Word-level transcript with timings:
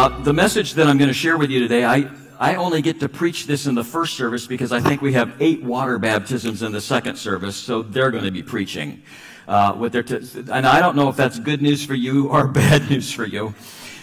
Uh, 0.00 0.08
the 0.22 0.32
message 0.32 0.72
that 0.72 0.86
I'm 0.86 0.96
going 0.96 1.08
to 1.08 1.12
share 1.14 1.36
with 1.36 1.50
you 1.50 1.60
today, 1.60 1.84
I, 1.84 2.10
I 2.38 2.54
only 2.54 2.80
get 2.80 3.00
to 3.00 3.08
preach 3.10 3.46
this 3.46 3.66
in 3.66 3.74
the 3.74 3.84
first 3.84 4.16
service 4.16 4.46
because 4.46 4.72
I 4.72 4.80
think 4.80 5.02
we 5.02 5.12
have 5.12 5.36
eight 5.40 5.62
water 5.62 5.98
baptisms 5.98 6.62
in 6.62 6.72
the 6.72 6.80
second 6.80 7.16
service, 7.16 7.54
so 7.54 7.82
they're 7.82 8.10
going 8.10 8.24
to 8.24 8.30
be 8.30 8.42
preaching. 8.42 9.02
Uh, 9.46 9.76
with 9.78 9.92
their 9.92 10.02
t- 10.02 10.16
and 10.50 10.66
I 10.66 10.80
don't 10.80 10.96
know 10.96 11.10
if 11.10 11.16
that's 11.16 11.38
good 11.38 11.60
news 11.60 11.84
for 11.84 11.92
you 11.92 12.30
or 12.30 12.48
bad 12.48 12.88
news 12.88 13.12
for 13.12 13.26
you. 13.26 13.52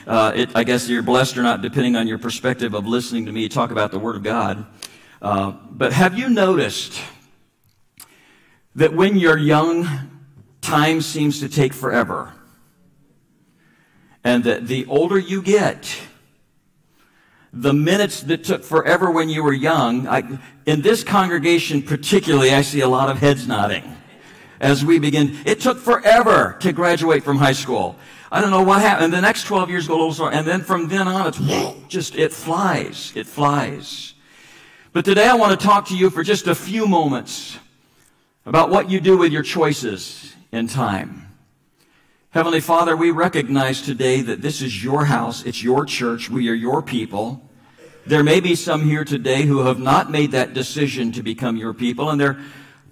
Uh, 0.05 0.33
it, 0.35 0.51
I 0.53 0.63
guess 0.63 0.87
you're 0.87 1.01
blessed 1.01 1.35
or 1.35 1.41
not, 1.41 1.63
depending 1.63 1.95
on 1.95 2.07
your 2.07 2.19
perspective 2.19 2.75
of 2.75 2.85
listening 2.85 3.25
to 3.25 3.31
me 3.31 3.49
talk 3.49 3.71
about 3.71 3.89
the 3.89 3.97
Word 3.97 4.17
of 4.17 4.21
God. 4.21 4.67
Uh, 5.19 5.53
but 5.71 5.93
have 5.93 6.15
you 6.15 6.29
noticed 6.29 7.01
that 8.75 8.93
when 8.93 9.17
you're 9.17 9.39
young, 9.39 9.87
time 10.61 11.01
seems 11.01 11.39
to 11.39 11.49
take 11.49 11.73
forever? 11.73 12.35
And 14.27 14.43
that 14.43 14.67
the 14.67 14.85
older 14.87 15.17
you 15.17 15.41
get, 15.41 16.01
the 17.53 17.71
minutes 17.71 18.23
that 18.23 18.43
took 18.43 18.61
forever 18.61 19.09
when 19.09 19.29
you 19.29 19.41
were 19.41 19.53
young, 19.53 20.05
I, 20.05 20.37
in 20.65 20.81
this 20.81 21.01
congregation 21.01 21.81
particularly, 21.81 22.51
I 22.51 22.61
see 22.61 22.81
a 22.81 22.89
lot 22.89 23.09
of 23.09 23.19
heads 23.19 23.47
nodding 23.47 23.85
as 24.59 24.83
we 24.83 24.99
begin. 24.99 25.37
It 25.45 25.61
took 25.61 25.77
forever 25.77 26.57
to 26.59 26.73
graduate 26.73 27.23
from 27.23 27.37
high 27.37 27.53
school. 27.53 27.95
I 28.29 28.41
don't 28.41 28.51
know 28.51 28.63
what 28.63 28.81
happened. 28.81 29.13
The 29.13 29.21
next 29.21 29.45
12 29.45 29.69
years 29.69 29.87
go 29.87 30.05
a 30.05 30.05
little. 30.05 30.27
And 30.27 30.45
then 30.45 30.61
from 30.61 30.89
then 30.89 31.07
on, 31.07 31.27
it's 31.27 31.39
just, 31.87 32.13
it 32.15 32.33
flies. 32.33 33.13
It 33.15 33.27
flies. 33.27 34.13
But 34.91 35.05
today 35.05 35.29
I 35.29 35.35
want 35.35 35.57
to 35.57 35.65
talk 35.65 35.87
to 35.87 35.95
you 35.95 36.09
for 36.09 36.21
just 36.21 36.47
a 36.47 36.55
few 36.55 36.85
moments 36.85 37.57
about 38.45 38.71
what 38.71 38.89
you 38.89 38.99
do 38.99 39.17
with 39.17 39.31
your 39.31 39.43
choices 39.43 40.35
in 40.51 40.67
time. 40.67 41.26
Heavenly 42.37 42.59
Father, 42.59 42.95
we 42.95 43.09
recognize 43.09 43.81
today 43.81 44.21
that 44.21 44.43
this 44.43 44.61
is 44.61 44.83
your 44.83 45.05
house. 45.05 45.43
It's 45.43 45.63
your 45.63 45.87
church. 45.87 46.29
We 46.29 46.49
are 46.49 46.53
your 46.53 46.83
people. 46.83 47.41
There 48.05 48.23
may 48.23 48.41
be 48.41 48.53
some 48.53 48.85
here 48.85 49.03
today 49.03 49.41
who 49.41 49.61
have 49.61 49.79
not 49.79 50.11
made 50.11 50.33
that 50.33 50.53
decision 50.53 51.11
to 51.13 51.23
become 51.23 51.57
your 51.57 51.73
people, 51.73 52.11
and 52.11 52.21
there 52.21 52.39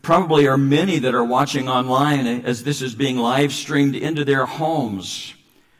probably 0.01 0.47
are 0.47 0.57
many 0.57 0.97
that 0.97 1.13
are 1.13 1.23
watching 1.23 1.69
online 1.69 2.25
as 2.25 2.63
this 2.63 2.81
is 2.81 2.95
being 2.95 3.17
live 3.17 3.53
streamed 3.53 3.95
into 3.95 4.25
their 4.25 4.47
homes 4.47 5.35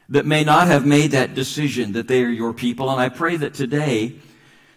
that 0.10 0.28
may 0.28 0.44
not 0.44 0.68
have 0.68 0.86
made 0.86 1.10
that 1.10 1.34
decision 1.34 1.94
that 1.94 2.08
they 2.08 2.22
are 2.22 2.30
your 2.30 2.54
people. 2.54 2.92
And 2.92 3.02
I 3.02 3.10
pray 3.10 3.36
that 3.36 3.56
today, 3.56 4.14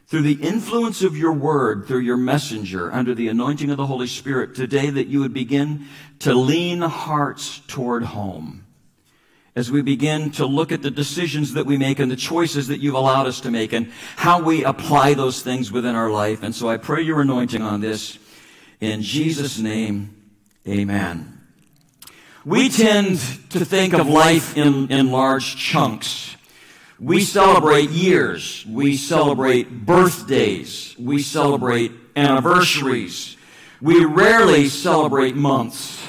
through 0.06 0.22
the 0.22 0.42
influence 0.42 1.02
of 1.02 1.14
your 1.14 1.34
word, 1.34 1.86
through 1.86 2.00
your 2.00 2.16
messenger, 2.16 2.90
under 2.90 3.14
the 3.14 3.28
anointing 3.28 3.68
of 3.68 3.76
the 3.76 3.84
Holy 3.84 4.06
Spirit, 4.06 4.54
today 4.54 4.88
that 4.88 5.08
you 5.08 5.20
would 5.20 5.34
begin 5.34 5.88
to 6.20 6.32
lean 6.32 6.80
hearts 6.80 7.60
toward 7.66 8.02
home. 8.04 8.64
As 9.58 9.72
we 9.72 9.82
begin 9.82 10.30
to 10.34 10.46
look 10.46 10.70
at 10.70 10.82
the 10.82 10.90
decisions 10.90 11.54
that 11.54 11.66
we 11.66 11.76
make 11.76 11.98
and 11.98 12.08
the 12.08 12.14
choices 12.14 12.68
that 12.68 12.78
you've 12.78 12.94
allowed 12.94 13.26
us 13.26 13.40
to 13.40 13.50
make 13.50 13.72
and 13.72 13.90
how 14.14 14.40
we 14.40 14.62
apply 14.62 15.14
those 15.14 15.42
things 15.42 15.72
within 15.72 15.96
our 15.96 16.10
life. 16.10 16.44
And 16.44 16.54
so 16.54 16.68
I 16.68 16.76
pray 16.76 17.02
your 17.02 17.22
anointing 17.22 17.60
on 17.60 17.80
this. 17.80 18.20
In 18.80 19.02
Jesus' 19.02 19.58
name, 19.58 20.14
amen. 20.64 21.40
We 22.44 22.68
tend 22.68 23.18
to 23.50 23.64
think 23.64 23.94
of 23.94 24.08
life 24.08 24.56
in, 24.56 24.92
in 24.92 25.10
large 25.10 25.56
chunks. 25.56 26.36
We 27.00 27.22
celebrate 27.22 27.90
years. 27.90 28.64
We 28.64 28.96
celebrate 28.96 29.84
birthdays. 29.84 30.94
We 30.96 31.20
celebrate 31.20 31.90
anniversaries. 32.14 33.36
We 33.82 34.04
rarely 34.04 34.68
celebrate 34.68 35.34
months. 35.34 36.00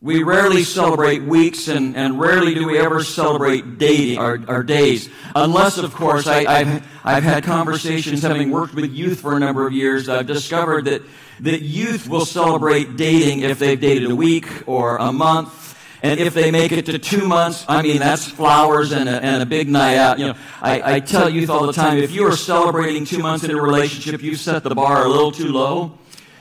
We 0.00 0.22
rarely 0.22 0.62
celebrate 0.62 1.22
weeks, 1.24 1.66
and, 1.66 1.96
and 1.96 2.20
rarely 2.20 2.54
do 2.54 2.68
we 2.68 2.78
ever 2.78 3.02
celebrate 3.02 3.78
dating, 3.78 4.18
our, 4.18 4.38
our 4.46 4.62
days. 4.62 5.10
Unless, 5.34 5.78
of 5.78 5.92
course, 5.92 6.28
I, 6.28 6.62
have 6.62 6.86
I've 7.02 7.24
had 7.24 7.42
conversations 7.42 8.22
having 8.22 8.52
worked 8.52 8.74
with 8.74 8.92
youth 8.92 9.18
for 9.18 9.36
a 9.36 9.40
number 9.40 9.66
of 9.66 9.72
years. 9.72 10.08
I've 10.08 10.28
discovered 10.28 10.84
that, 10.84 11.02
that 11.40 11.62
youth 11.62 12.08
will 12.08 12.24
celebrate 12.24 12.96
dating 12.96 13.40
if 13.40 13.58
they've 13.58 13.80
dated 13.80 14.08
a 14.08 14.14
week 14.14 14.46
or 14.68 14.98
a 14.98 15.12
month. 15.12 15.76
And 16.00 16.20
if 16.20 16.32
they 16.32 16.52
make 16.52 16.70
it 16.70 16.86
to 16.86 16.96
two 17.00 17.26
months, 17.26 17.64
I 17.68 17.82
mean, 17.82 17.98
that's 17.98 18.24
flowers 18.24 18.92
and 18.92 19.08
a, 19.08 19.20
and 19.20 19.42
a 19.42 19.46
big 19.46 19.68
night 19.68 19.96
out. 19.96 20.20
You 20.20 20.26
know, 20.26 20.34
I, 20.62 20.94
I 20.94 21.00
tell 21.00 21.28
youth 21.28 21.50
all 21.50 21.66
the 21.66 21.72
time, 21.72 21.98
if 21.98 22.12
you 22.12 22.24
are 22.24 22.36
celebrating 22.36 23.04
two 23.04 23.18
months 23.18 23.42
in 23.42 23.50
a 23.50 23.60
relationship, 23.60 24.22
you've 24.22 24.38
set 24.38 24.62
the 24.62 24.76
bar 24.76 25.04
a 25.04 25.08
little 25.08 25.32
too 25.32 25.48
low. 25.48 25.98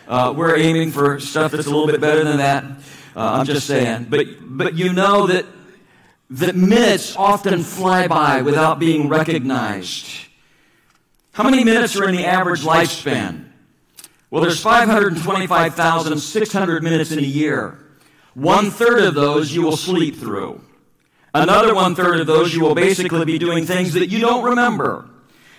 Uh, 0.08 0.32
we're 0.38 0.56
aiming 0.58 0.92
for 0.92 1.20
stuff 1.20 1.54
that's 1.54 1.66
a 1.66 1.72
little 1.72 1.88
bit 1.88 2.00
better 2.00 2.24
than 2.24 2.38
that. 2.38 2.64
Uh, 3.18 3.40
I'm 3.40 3.46
just 3.48 3.66
saying. 3.66 4.06
But, 4.10 4.28
but 4.42 4.76
you 4.76 4.94
know 4.94 5.26
that, 5.26 5.48
that 6.30 6.56
minutes 6.56 7.16
often 7.16 7.64
fly 7.64 8.08
by 8.08 8.44
without 8.44 8.78
being 8.78 9.10
recognized. 9.10 10.06
How 11.32 11.44
many 11.44 11.64
minutes 11.64 11.96
are 11.96 12.08
in 12.08 12.16
the 12.16 12.26
average 12.26 12.62
lifespan? 12.62 13.46
Well, 14.30 14.44
there's 14.44 14.62
525,600 14.62 16.84
minutes 16.84 17.12
in 17.12 17.18
a 17.18 17.24
year. 17.24 17.80
One 18.36 18.70
third 18.70 19.00
of 19.00 19.16
those 19.16 19.52
you 19.52 19.64
will 19.64 19.78
sleep 19.78 20.18
through. 20.18 20.62
Another 21.34 21.74
one 21.74 21.96
third 21.96 22.20
of 22.20 22.28
those 22.28 22.54
you 22.54 22.62
will 22.62 22.76
basically 22.76 23.26
be 23.26 23.40
doing 23.40 23.66
things 23.66 23.94
that 23.94 24.10
you 24.10 24.20
don't 24.20 24.44
remember. 24.44 25.10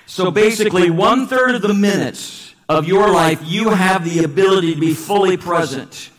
So 0.06 0.30
basically, 0.30 0.90
one 0.90 1.26
third 1.26 1.56
of 1.56 1.62
the 1.62 1.75
minutes 1.75 2.54
of 2.69 2.86
your 2.86 3.10
life, 3.10 3.40
you 3.44 3.70
have 3.70 4.04
the 4.04 4.22
ability 4.22 4.75
to 4.75 4.80
be 4.80 4.94
fully 4.94 5.36
present. 5.36 6.10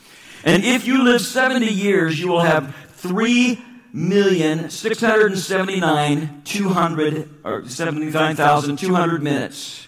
And 0.49 0.63
if 0.63 0.87
you 0.87 1.03
live 1.03 1.21
70 1.21 1.65
years, 1.67 2.19
you 2.19 2.27
will 2.27 2.41
have 2.41 2.75
3 2.93 3.63
million 3.93 4.69
six 4.69 5.01
hundred 5.01 5.31
and 5.31 5.39
seventy 5.39 5.79
nine 5.79 6.41
two 6.45 6.69
hundred 6.69 7.29
or 7.43 7.67
seventy 7.67 8.05
nine 8.07 8.35
thousand 8.35 8.77
two 8.77 8.93
hundred 8.93 9.23
minutes. 9.23 9.87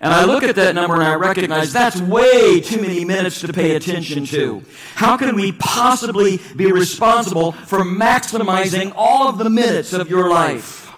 And 0.00 0.14
I 0.14 0.24
look 0.24 0.42
at 0.42 0.56
that 0.56 0.74
number 0.74 0.94
and 0.94 1.04
I 1.04 1.14
recognize 1.14 1.72
that's 1.72 2.00
way 2.00 2.60
too 2.60 2.80
many 2.80 3.04
minutes 3.04 3.40
to 3.42 3.52
pay 3.52 3.76
attention 3.76 4.24
to. 4.26 4.62
How 4.94 5.18
can 5.18 5.36
we 5.36 5.52
possibly 5.52 6.40
be 6.56 6.72
responsible 6.72 7.52
for 7.52 7.80
maximizing 7.80 8.94
all 8.96 9.28
of 9.28 9.36
the 9.36 9.50
minutes 9.50 9.92
of 9.92 10.08
your 10.08 10.30
life? 10.30 10.90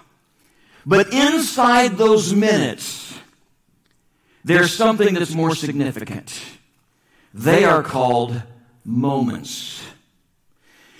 But 0.85 1.11
inside 1.13 1.97
those 1.97 2.33
minutes, 2.33 3.13
there's 4.45 4.73
something 4.73 5.15
that's 5.15 5.33
more 5.33 5.53
significant. 5.53 6.41
They 7.33 7.65
are 7.65 7.83
called 7.83 8.41
moments. 8.85 9.83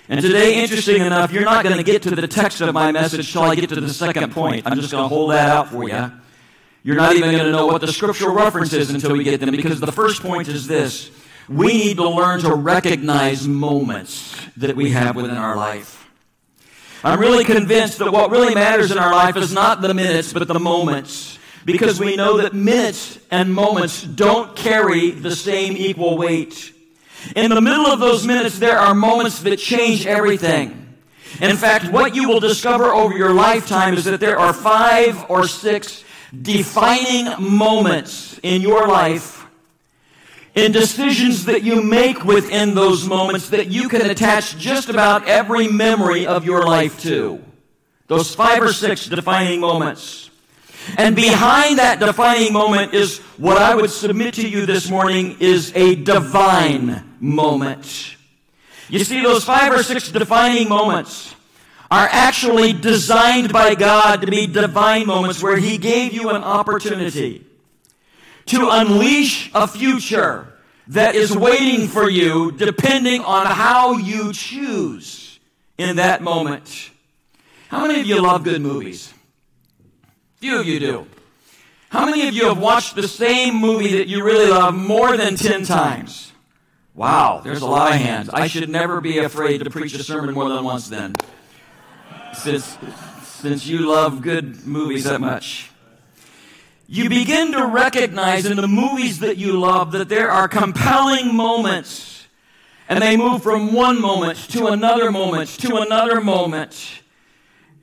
And 0.08 0.20
today, 0.20 0.62
interesting 0.62 1.00
enough, 1.00 1.32
you're 1.32 1.44
not 1.44 1.64
going 1.64 1.76
to 1.76 1.82
get 1.82 2.02
to 2.02 2.10
the 2.10 2.28
text 2.28 2.60
of 2.60 2.74
my 2.74 2.92
message 2.92 3.32
till 3.32 3.42
I 3.42 3.54
get 3.54 3.70
to 3.70 3.80
the 3.80 3.88
second 3.88 4.32
point. 4.32 4.66
I'm 4.66 4.78
just 4.78 4.92
going 4.92 5.04
to 5.04 5.08
hold 5.08 5.30
that 5.30 5.48
out 5.48 5.68
for 5.68 5.88
you. 5.88 6.12
You're 6.82 6.96
not 6.96 7.16
even 7.16 7.30
going 7.30 7.44
to 7.44 7.50
know 7.50 7.66
what 7.66 7.80
the 7.80 7.90
scriptural 7.90 8.34
reference 8.34 8.74
is 8.74 8.90
until 8.90 9.12
we 9.12 9.24
get 9.24 9.40
them 9.40 9.50
because 9.50 9.80
the 9.80 9.90
first 9.90 10.20
point 10.20 10.48
is 10.48 10.66
this. 10.66 11.10
We 11.48 11.68
need 11.68 11.96
to 11.96 12.08
learn 12.08 12.40
to 12.40 12.54
recognize 12.54 13.48
moments 13.48 14.36
that 14.58 14.76
we 14.76 14.90
have 14.90 15.16
within 15.16 15.36
our 15.36 15.56
life. 15.56 16.06
I'm 17.02 17.18
really 17.18 17.44
convinced 17.44 17.98
that 17.98 18.12
what 18.12 18.30
really 18.30 18.54
matters 18.54 18.90
in 18.90 18.98
our 18.98 19.12
life 19.12 19.36
is 19.36 19.52
not 19.52 19.80
the 19.80 19.94
minutes, 19.94 20.34
but 20.34 20.46
the 20.46 20.60
moments. 20.60 21.38
Because 21.64 21.98
we 21.98 22.16
know 22.16 22.38
that 22.38 22.52
minutes 22.52 23.18
and 23.30 23.52
moments 23.52 24.02
don't 24.02 24.54
carry 24.54 25.10
the 25.10 25.34
same 25.34 25.78
equal 25.78 26.18
weight. 26.18 26.73
In 27.36 27.50
the 27.50 27.60
middle 27.60 27.86
of 27.86 28.00
those 28.00 28.26
minutes, 28.26 28.58
there 28.58 28.78
are 28.78 28.94
moments 28.94 29.40
that 29.40 29.58
change 29.58 30.06
everything. 30.06 30.80
In 31.40 31.56
fact, 31.56 31.90
what 31.90 32.14
you 32.14 32.28
will 32.28 32.40
discover 32.40 32.92
over 32.92 33.16
your 33.16 33.34
lifetime 33.34 33.94
is 33.94 34.04
that 34.04 34.20
there 34.20 34.38
are 34.38 34.52
five 34.52 35.28
or 35.28 35.48
six 35.48 36.04
defining 36.42 37.26
moments 37.38 38.38
in 38.42 38.60
your 38.60 38.86
life, 38.86 39.46
in 40.54 40.70
decisions 40.70 41.46
that 41.46 41.64
you 41.64 41.82
make 41.82 42.24
within 42.24 42.74
those 42.74 43.06
moments 43.06 43.48
that 43.48 43.66
you 43.68 43.88
can 43.88 44.08
attach 44.08 44.56
just 44.58 44.88
about 44.88 45.26
every 45.26 45.66
memory 45.66 46.26
of 46.26 46.44
your 46.44 46.64
life 46.64 47.00
to. 47.02 47.42
Those 48.06 48.34
five 48.34 48.62
or 48.62 48.72
six 48.72 49.06
defining 49.06 49.60
moments. 49.60 50.30
And 50.96 51.16
behind 51.16 51.78
that 51.78 52.00
defining 52.00 52.52
moment 52.52 52.94
is 52.94 53.18
what 53.38 53.58
I 53.58 53.74
would 53.74 53.90
submit 53.90 54.34
to 54.34 54.48
you 54.48 54.66
this 54.66 54.90
morning 54.90 55.36
is 55.40 55.72
a 55.74 55.94
divine 55.94 57.16
moment. 57.20 58.16
You 58.88 59.02
see, 59.04 59.22
those 59.22 59.44
five 59.44 59.72
or 59.72 59.82
six 59.82 60.10
defining 60.10 60.68
moments 60.68 61.34
are 61.90 62.08
actually 62.10 62.72
designed 62.72 63.52
by 63.52 63.74
God 63.74 64.20
to 64.20 64.26
be 64.26 64.46
divine 64.46 65.06
moments 65.06 65.42
where 65.42 65.56
He 65.56 65.78
gave 65.78 66.12
you 66.12 66.30
an 66.30 66.42
opportunity 66.42 67.46
to 68.46 68.68
unleash 68.70 69.50
a 69.54 69.66
future 69.66 70.52
that 70.88 71.14
is 71.14 71.34
waiting 71.34 71.88
for 71.88 72.10
you 72.10 72.52
depending 72.52 73.22
on 73.22 73.46
how 73.46 73.96
you 73.96 74.32
choose 74.32 75.38
in 75.78 75.96
that 75.96 76.22
moment. 76.22 76.90
How 77.68 77.86
many 77.86 78.00
of 78.00 78.06
you 78.06 78.20
love 78.20 78.44
good 78.44 78.60
movies? 78.60 79.13
Few 80.44 80.60
of 80.60 80.66
you 80.66 80.78
do. 80.78 81.06
How 81.88 82.04
many 82.04 82.28
of 82.28 82.34
you 82.34 82.48
have 82.48 82.58
watched 82.58 82.96
the 82.96 83.08
same 83.08 83.54
movie 83.54 83.96
that 83.96 84.08
you 84.08 84.22
really 84.22 84.50
love 84.50 84.74
more 84.74 85.16
than 85.16 85.36
10 85.36 85.64
times? 85.64 86.32
Wow, 86.94 87.40
there's 87.42 87.62
a 87.62 87.66
lot 87.66 87.92
of 87.92 87.98
hands. 87.98 88.28
I 88.28 88.46
should 88.46 88.68
never 88.68 89.00
be 89.00 89.16
afraid 89.20 89.64
to 89.64 89.70
preach 89.70 89.94
a 89.94 90.02
sermon 90.02 90.34
more 90.34 90.50
than 90.50 90.62
once 90.62 90.86
then. 90.90 91.14
Since, 92.34 92.76
since 93.22 93.66
you 93.66 93.90
love 93.90 94.20
good 94.20 94.66
movies 94.66 95.04
that 95.04 95.18
much. 95.18 95.70
You 96.88 97.08
begin 97.08 97.52
to 97.52 97.64
recognize 97.64 98.44
in 98.44 98.58
the 98.58 98.68
movies 98.68 99.20
that 99.20 99.38
you 99.38 99.58
love 99.58 99.92
that 99.92 100.10
there 100.10 100.30
are 100.30 100.46
compelling 100.46 101.34
moments. 101.34 102.26
And 102.86 103.00
they 103.00 103.16
move 103.16 103.42
from 103.42 103.72
one 103.72 103.98
moment 103.98 104.36
to 104.50 104.66
another 104.66 105.10
moment 105.10 105.48
to 105.60 105.76
another 105.76 106.20
moment. 106.20 107.00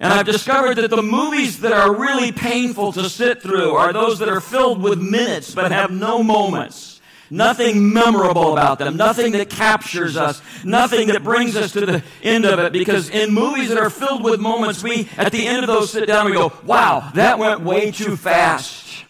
And 0.01 0.12
I've 0.12 0.25
discovered 0.25 0.77
that 0.77 0.89
the 0.89 1.03
movies 1.03 1.59
that 1.59 1.71
are 1.71 1.95
really 1.95 2.31
painful 2.31 2.92
to 2.94 3.07
sit 3.07 3.39
through 3.39 3.75
are 3.75 3.94
those 3.94 4.18
that 4.18 4.30
are 4.30 4.42
filled 4.42 4.81
with 4.81 5.00
minutes 5.00 5.53
but 5.53 5.71
have 5.71 5.92
no 5.92 6.24
moments. 6.24 7.00
Nothing 7.30 7.94
memorable 7.94 8.53
about 8.53 8.80
them, 8.80 8.98
nothing 8.98 9.33
that 9.33 9.51
captures 9.51 10.18
us, 10.18 10.42
nothing 10.65 11.07
that 11.09 11.24
brings 11.24 11.56
us 11.56 11.71
to 11.74 11.86
the 11.86 12.03
end 12.24 12.45
of 12.45 12.57
it. 12.57 12.74
Because 12.74 13.09
in 13.09 13.31
movies 13.31 13.69
that 13.69 13.77
are 13.77 13.92
filled 13.92 14.24
with 14.24 14.39
moments, 14.39 14.81
we, 14.81 15.07
at 15.18 15.31
the 15.31 15.45
end 15.45 15.63
of 15.63 15.68
those, 15.68 15.92
sit 15.92 16.07
down 16.07 16.25
and 16.25 16.36
we 16.36 16.36
go, 16.36 16.51
wow, 16.65 17.12
that 17.13 17.38
went 17.38 17.62
way 17.62 17.92
too 17.92 18.18
fast. 18.18 19.06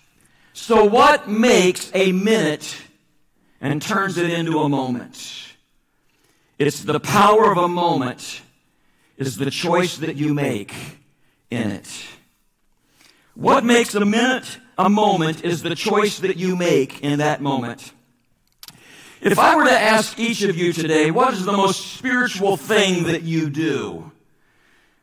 So, 0.54 0.84
what 0.84 1.28
makes 1.28 1.90
a 1.96 2.12
minute 2.12 2.76
and 3.62 3.82
turns 3.82 4.18
it 4.18 4.30
into 4.30 4.60
a 4.60 4.70
moment? 4.70 5.56
It's 6.60 6.84
the 6.84 7.00
power 7.00 7.50
of 7.50 7.58
a 7.58 7.68
moment, 7.68 8.42
is 9.22 9.38
the 9.38 9.52
choice 9.52 9.98
that 9.98 10.16
you 10.16 10.34
make 10.34 10.74
in 11.50 11.72
it. 11.72 11.88
What 13.36 13.64
makes 13.64 13.96
a 13.96 14.04
minute 14.04 14.58
a 14.78 14.90
moment 14.90 15.46
is 15.46 15.62
the 15.62 15.76
choice 15.76 16.20
that 16.20 16.38
you 16.38 16.56
make 16.56 17.02
in 17.02 17.20
that 17.20 17.42
moment. 17.42 17.94
If 19.22 19.38
I 19.38 19.56
were 19.56 19.66
to 19.66 19.80
ask 19.80 20.18
each 20.20 20.42
of 20.42 20.58
you 20.58 20.74
today, 20.74 21.12
what 21.12 21.34
is 21.34 21.46
the 21.46 21.52
most 21.52 21.94
spiritual 21.94 22.58
thing 22.58 23.04
that 23.04 23.22
you 23.22 23.50
do? 23.50 24.12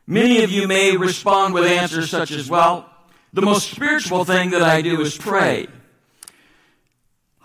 Many 0.05 0.43
of 0.43 0.51
you 0.51 0.67
may 0.67 0.97
respond 0.97 1.53
with 1.53 1.65
answers 1.65 2.09
such 2.09 2.31
as, 2.31 2.49
well, 2.49 2.89
the 3.31 3.41
most 3.41 3.71
spiritual 3.71 4.25
thing 4.25 4.49
that 4.49 4.61
I 4.61 4.81
do 4.81 4.99
is 5.01 5.17
pray. 5.17 5.67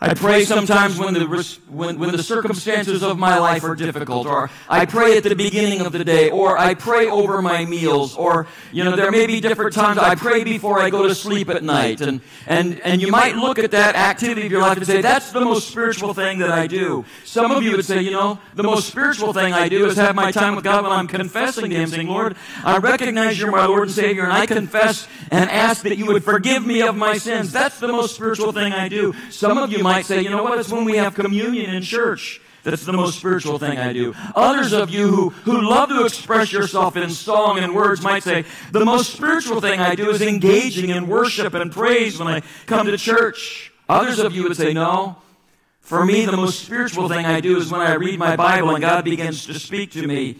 I 0.05 0.13
pray 0.13 0.45
sometimes 0.45 0.99
when 0.99 1.15
the, 1.15 1.25
when, 1.71 1.99
when 1.99 2.13
the 2.13 2.23
circumstances 2.23 3.03
of 3.03 3.19
my 3.19 3.39
life 3.39 3.65
are 3.65 3.75
difficult, 3.75 4.27
or 4.27 4.51
I 4.69 4.85
pray 4.85 5.17
at 5.17 5.25
the 5.25 5.35
beginning 5.35 5.81
of 5.81 5.93
the 5.93 6.05
day, 6.05 6.31
or 6.31 6.59
I 6.59 6.75
pray 6.75 7.09
over 7.09 7.41
my 7.41 7.65
meals, 7.65 8.15
or, 8.15 8.47
you 8.71 8.85
know, 8.85 8.97
there 8.97 9.11
may 9.11 9.27
be 9.27 9.41
different 9.41 9.73
times 9.73 9.97
I 9.97 10.15
pray 10.15 10.45
before 10.45 10.79
I 10.79 10.91
go 10.91 11.09
to 11.09 11.15
sleep 11.15 11.49
at 11.49 11.63
night. 11.65 12.03
And, 12.03 12.21
and, 12.47 12.81
and 12.83 13.01
you 13.01 13.11
might 13.11 13.37
look 13.37 13.59
at 13.59 13.71
that 13.71 13.97
activity 13.97 14.45
of 14.45 14.53
your 14.53 14.61
life 14.61 14.77
and 14.77 14.87
say, 14.87 15.01
that's 15.01 15.33
the 15.33 15.41
most 15.41 15.69
spiritual 15.69 16.13
thing 16.13 16.39
that 16.41 16.51
I 16.51 16.67
do. 16.67 17.07
Some 17.25 17.51
of 17.51 17.63
you 17.63 17.77
would 17.77 17.87
say, 17.87 18.03
you 18.03 18.11
know, 18.11 18.39
the 18.55 18.63
most 18.63 18.89
spiritual 18.89 19.33
thing 19.33 19.55
I 19.55 19.71
do 19.71 19.87
is 19.87 19.97
have 19.97 20.15
my 20.15 20.31
time 20.33 20.55
with 20.55 20.65
God 20.65 20.85
when 20.85 20.93
I'm 20.93 21.09
confessing 21.09 21.71
to 21.71 21.77
Him, 21.77 21.89
saying, 21.89 22.09
Lord, 22.09 22.37
I 22.63 22.77
recognize 22.77 23.41
you're 23.41 23.51
my 23.51 23.65
Lord 23.65 23.85
and 23.85 23.93
Savior, 23.93 24.25
and 24.25 24.33
I 24.35 24.45
confess 24.45 25.09
and 25.31 25.49
ask 25.49 25.83
that 25.85 25.97
you 25.97 26.05
would 26.07 26.25
forgive 26.25 26.67
me 26.67 26.83
of 26.83 26.95
my 26.95 27.17
sins. 27.17 27.53
That's 27.53 27.81
the 27.81 27.89
most 27.89 28.15
spiritual 28.15 28.53
thing 28.53 28.75
I 28.75 28.89
do. 28.89 29.15
Some 29.31 29.57
of 29.57 29.73
you 29.73 29.83
might 29.83 29.94
might 29.95 30.07
say, 30.07 30.23
you 30.23 30.31
know 30.31 30.43
what, 30.43 30.59
it's 30.59 30.73
when 30.73 30.85
we 30.85 30.97
have 30.97 31.15
communion 31.15 31.73
in 31.73 31.83
church. 31.83 32.41
That's 32.65 32.85
the 32.85 32.93
most 32.93 33.19
spiritual 33.19 33.59
thing 33.59 33.79
I 33.79 33.93
do. 33.93 34.15
Others 34.35 34.73
of 34.73 34.91
you 34.91 35.07
who, 35.07 35.29
who 35.29 35.61
love 35.61 35.91
to 35.91 36.05
express 36.05 36.51
yourself 36.51 36.97
in 36.97 37.11
song 37.11 37.59
and 37.59 37.75
words 37.75 38.01
might 38.03 38.23
say, 38.23 38.45
the 38.73 38.85
most 38.85 39.13
spiritual 39.13 39.61
thing 39.61 39.81
I 39.81 39.95
do 39.95 40.11
is 40.11 40.23
engaging 40.23 40.91
in 40.91 41.07
worship 41.07 41.55
and 41.55 41.71
praise 41.71 42.19
when 42.19 42.27
I 42.27 42.43
come 42.67 42.87
to 42.87 42.97
church. 42.97 43.71
Others 43.89 44.19
of 44.19 44.35
you 44.35 44.45
would 44.45 44.57
say, 44.57 44.73
no. 44.73 45.17
For 45.81 46.05
me, 46.05 46.25
the 46.25 46.37
most 46.37 46.65
spiritual 46.65 47.09
thing 47.09 47.27
I 47.27 47.41
do 47.41 47.59
is 47.59 47.71
when 47.71 47.83
I 47.83 47.95
read 47.95 48.19
my 48.19 48.35
Bible 48.35 48.71
and 48.71 48.81
God 48.81 49.05
begins 49.05 49.47
to 49.47 49.61
speak 49.61 49.93
to 49.93 50.07
me. 50.07 50.39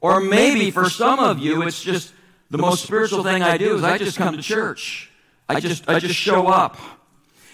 Or 0.00 0.20
maybe 0.20 0.70
for 0.70 0.88
some 0.88 1.18
of 1.18 1.40
you, 1.40 1.62
it's 1.62 1.82
just 1.82 2.14
the 2.48 2.58
most 2.58 2.84
spiritual 2.84 3.24
thing 3.24 3.42
I 3.42 3.58
do 3.58 3.74
is 3.74 3.82
I 3.82 3.98
just 3.98 4.16
come 4.16 4.36
to 4.36 4.42
church. 4.42 5.10
I 5.48 5.58
just, 5.58 5.88
I 5.88 5.98
just 5.98 6.14
show 6.14 6.46
up. 6.46 6.78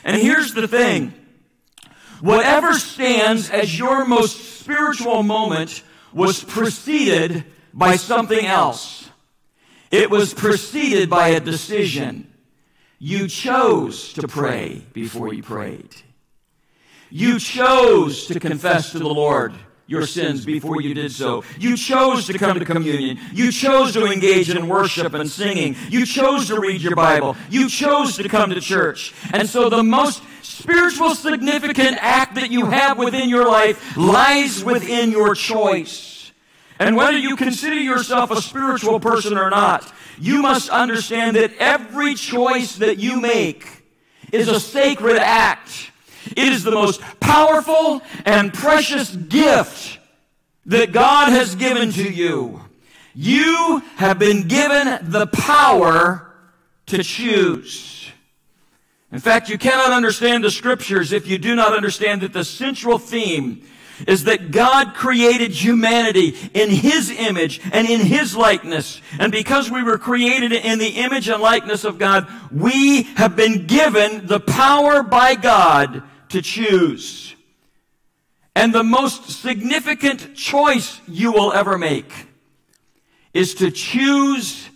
And 0.06 0.22
here's 0.22 0.54
the 0.54 0.68
thing. 0.68 1.12
Whatever 2.20 2.74
stands 2.74 3.50
as 3.50 3.76
your 3.76 4.04
most 4.04 4.60
spiritual 4.60 5.24
moment 5.24 5.82
was 6.12 6.44
preceded 6.44 7.44
by 7.74 7.96
something 7.96 8.46
else. 8.46 9.10
It 9.90 10.08
was 10.08 10.32
preceded 10.32 11.10
by 11.10 11.30
a 11.30 11.40
decision. 11.40 12.32
You 13.00 13.26
chose 13.26 14.12
to 14.12 14.28
pray 14.28 14.86
before 14.92 15.34
you 15.34 15.42
prayed. 15.42 15.94
You 17.10 17.40
chose 17.40 18.26
to 18.28 18.38
confess 18.38 18.92
to 18.92 19.00
the 19.00 19.08
Lord 19.08 19.54
your 19.86 20.06
sins 20.06 20.44
before 20.44 20.80
you 20.80 20.94
did 20.94 21.12
so. 21.12 21.44
You 21.58 21.76
chose 21.76 22.26
to 22.26 22.38
come 22.38 22.58
to 22.58 22.64
communion. 22.64 23.18
You 23.32 23.52
chose 23.52 23.92
to 23.92 24.06
engage 24.06 24.50
in 24.50 24.68
worship 24.68 25.14
and 25.14 25.30
singing. 25.30 25.76
You 25.90 26.04
chose 26.04 26.48
to 26.48 26.60
read 26.60 26.80
your 26.80 26.96
Bible. 26.96 27.36
You 27.50 27.68
chose 27.68 28.16
to 28.16 28.28
come 28.28 28.50
to 28.50 28.60
church. 28.60 29.14
And 29.32 29.48
so 29.48 29.68
the 29.68 29.82
most 29.82 30.22
spiritual 30.42 31.14
significant 31.14 31.98
act 32.00 32.34
that 32.34 32.50
you 32.50 32.66
have 32.66 32.98
within 32.98 33.28
your 33.28 33.46
life 33.46 33.96
lies 33.96 34.64
within 34.64 35.12
your 35.12 35.34
choice. 35.34 36.32
And 36.78 36.96
whether 36.96 37.16
you 37.16 37.36
consider 37.36 37.76
yourself 37.76 38.30
a 38.30 38.42
spiritual 38.42 39.00
person 39.00 39.38
or 39.38 39.50
not, 39.50 39.90
you 40.18 40.42
must 40.42 40.68
understand 40.68 41.36
that 41.36 41.52
every 41.58 42.14
choice 42.14 42.76
that 42.76 42.98
you 42.98 43.20
make 43.20 43.84
is 44.32 44.48
a 44.48 44.58
sacred 44.58 45.18
act 45.18 45.90
it 46.36 46.52
is 46.52 46.62
the 46.62 46.70
most 46.70 47.00
powerful 47.20 48.02
and 48.24 48.52
precious 48.52 49.14
gift 49.16 49.98
that 50.66 50.92
God 50.92 51.30
has 51.30 51.54
given 51.54 51.92
to 51.92 52.10
you. 52.10 52.60
You 53.14 53.82
have 53.96 54.18
been 54.18 54.46
given 54.46 54.98
the 55.10 55.26
power 55.26 56.30
to 56.86 57.02
choose. 57.02 58.10
In 59.10 59.18
fact, 59.18 59.48
you 59.48 59.56
cannot 59.56 59.92
understand 59.92 60.44
the 60.44 60.50
scriptures 60.50 61.12
if 61.12 61.26
you 61.26 61.38
do 61.38 61.54
not 61.54 61.74
understand 61.74 62.20
that 62.20 62.32
the 62.32 62.44
central 62.44 62.98
theme 62.98 63.62
is 64.06 64.24
that 64.24 64.50
God 64.50 64.94
created 64.94 65.52
humanity 65.52 66.36
in 66.52 66.68
His 66.68 67.10
image 67.10 67.60
and 67.72 67.88
in 67.88 68.00
His 68.00 68.36
likeness. 68.36 69.00
And 69.18 69.32
because 69.32 69.70
we 69.70 69.82
were 69.82 69.96
created 69.96 70.52
in 70.52 70.78
the 70.78 70.88
image 70.88 71.28
and 71.28 71.40
likeness 71.40 71.84
of 71.84 71.98
God, 71.98 72.26
we 72.52 73.04
have 73.14 73.36
been 73.36 73.66
given 73.66 74.26
the 74.26 74.40
power 74.40 75.02
by 75.02 75.34
God 75.34 76.02
to 76.30 76.42
choose. 76.42 77.34
And 78.54 78.74
the 78.74 78.82
most 78.82 79.30
significant 79.30 80.34
choice 80.34 81.00
you 81.06 81.32
will 81.32 81.52
ever 81.52 81.76
make 81.76 82.10
is 83.34 83.54
to 83.56 83.70
choose 83.70 84.68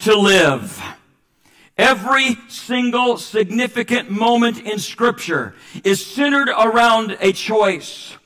to 0.00 0.16
live. 0.16 0.82
Every 1.76 2.38
single 2.48 3.18
significant 3.18 4.10
moment 4.10 4.62
in 4.62 4.78
Scripture 4.78 5.54
is 5.84 6.04
centered 6.04 6.48
around 6.48 7.18
a 7.20 7.32
choice. 7.32 8.16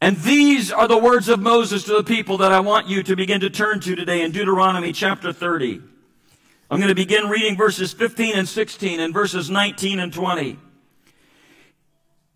And 0.00 0.16
these 0.18 0.70
are 0.70 0.86
the 0.86 0.98
words 0.98 1.28
of 1.28 1.40
Moses 1.40 1.82
to 1.84 1.96
the 1.96 2.04
people 2.04 2.38
that 2.38 2.52
I 2.52 2.60
want 2.60 2.86
you 2.86 3.02
to 3.02 3.16
begin 3.16 3.40
to 3.40 3.50
turn 3.50 3.80
to 3.80 3.96
today 3.96 4.22
in 4.22 4.30
Deuteronomy 4.30 4.92
chapter 4.92 5.32
30. 5.32 5.82
I'm 6.70 6.78
going 6.78 6.88
to 6.88 6.94
begin 6.94 7.28
reading 7.28 7.56
verses 7.56 7.92
15 7.92 8.36
and 8.36 8.48
16 8.48 9.00
and 9.00 9.12
verses 9.12 9.50
19 9.50 9.98
and 9.98 10.12
20. 10.12 10.58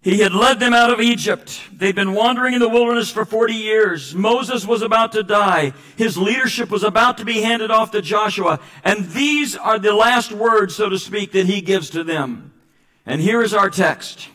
He 0.09 0.21
had 0.21 0.33
led 0.33 0.59
them 0.59 0.73
out 0.73 0.91
of 0.91 1.03
Egypt. 1.03 1.61
They'd 1.71 1.95
been 1.95 2.15
wandering 2.15 2.55
in 2.55 2.61
the 2.61 2.69
wilderness 2.69 3.11
for 3.11 3.27
40 3.27 3.53
years. 3.53 4.15
Moses 4.15 4.67
was 4.67 4.81
about 4.81 5.13
to 5.13 5.23
die. 5.23 5.75
His 5.97 6.17
leadership 6.17 6.71
was 6.71 6.83
about 6.83 7.19
to 7.19 7.27
be 7.27 7.43
handed 7.43 7.71
off 7.71 7.91
to 7.91 8.01
Joshua. 8.01 8.59
And 8.83 9.11
these 9.11 9.55
are 9.55 9.79
the 9.79 9.93
last 9.93 10.33
words, 10.33 10.75
so 10.75 10.89
to 10.89 10.99
speak, 10.99 11.33
that 11.33 11.45
he 11.45 11.61
gives 11.61 11.91
to 11.91 12.05
them. 12.05 12.55
And 13.05 13.21
here 13.21 13.43
is 13.43 13.53
our 13.53 13.69
text. 13.69 14.31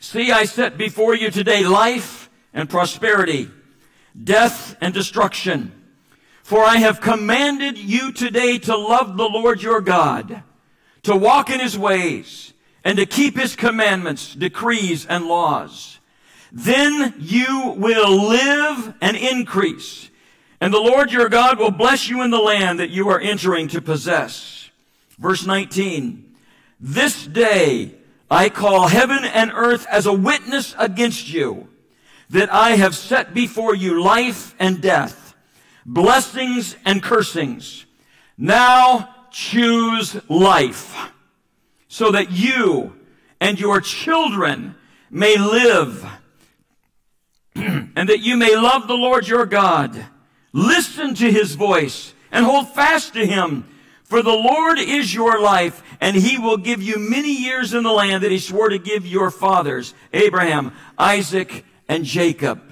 See, 0.00 0.32
I 0.32 0.46
set 0.46 0.78
before 0.78 1.14
you 1.14 1.30
today 1.30 1.62
life 1.62 2.30
and 2.54 2.66
prosperity, 2.66 3.50
death 4.24 4.74
and 4.80 4.94
destruction. 4.94 5.70
For 6.42 6.64
I 6.64 6.76
have 6.76 7.02
commanded 7.02 7.76
you 7.76 8.10
today 8.10 8.56
to 8.60 8.74
love 8.74 9.18
the 9.18 9.28
Lord 9.28 9.62
your 9.62 9.82
God, 9.82 10.42
to 11.02 11.14
walk 11.14 11.50
in 11.50 11.60
his 11.60 11.76
ways, 11.76 12.54
and 12.84 12.98
to 12.98 13.06
keep 13.06 13.38
his 13.38 13.56
commandments, 13.56 14.34
decrees, 14.34 15.06
and 15.06 15.26
laws. 15.26 15.98
Then 16.52 17.14
you 17.18 17.74
will 17.76 18.28
live 18.28 18.94
and 19.00 19.16
increase. 19.16 20.10
And 20.60 20.74
the 20.74 20.80
Lord 20.80 21.12
your 21.12 21.28
God 21.28 21.58
will 21.58 21.70
bless 21.70 22.08
you 22.08 22.22
in 22.22 22.30
the 22.30 22.38
land 22.38 22.80
that 22.80 22.90
you 22.90 23.08
are 23.08 23.20
entering 23.20 23.68
to 23.68 23.80
possess. 23.80 24.70
Verse 25.18 25.46
19. 25.46 26.34
This 26.80 27.26
day 27.26 27.94
I 28.30 28.48
call 28.48 28.88
heaven 28.88 29.24
and 29.24 29.52
earth 29.54 29.86
as 29.90 30.06
a 30.06 30.12
witness 30.12 30.74
against 30.78 31.32
you 31.32 31.68
that 32.30 32.52
I 32.52 32.70
have 32.72 32.94
set 32.94 33.34
before 33.34 33.74
you 33.74 34.02
life 34.02 34.54
and 34.58 34.80
death, 34.80 35.34
blessings 35.84 36.76
and 36.84 37.02
cursings. 37.02 37.86
Now 38.38 39.14
choose 39.30 40.16
life 40.28 40.96
so 41.90 42.12
that 42.12 42.30
you 42.30 42.92
and 43.40 43.58
your 43.58 43.80
children 43.80 44.76
may 45.10 45.36
live 45.36 46.06
and 47.56 48.08
that 48.08 48.20
you 48.20 48.36
may 48.36 48.54
love 48.54 48.86
the 48.86 48.94
Lord 48.94 49.26
your 49.26 49.44
God. 49.44 50.06
Listen 50.52 51.16
to 51.16 51.30
his 51.30 51.56
voice 51.56 52.14
and 52.30 52.46
hold 52.46 52.68
fast 52.68 53.14
to 53.14 53.26
him. 53.26 53.66
For 54.04 54.22
the 54.22 54.30
Lord 54.30 54.78
is 54.78 55.12
your 55.12 55.40
life, 55.40 55.82
and 56.00 56.14
he 56.14 56.38
will 56.38 56.56
give 56.56 56.80
you 56.80 56.96
many 56.96 57.32
years 57.32 57.74
in 57.74 57.82
the 57.82 57.92
land 57.92 58.22
that 58.22 58.30
he 58.30 58.38
swore 58.38 58.68
to 58.68 58.78
give 58.78 59.04
your 59.04 59.32
fathers, 59.32 59.92
Abraham, 60.12 60.72
Isaac, 60.96 61.64
and 61.88 62.04
Jacob. 62.04 62.62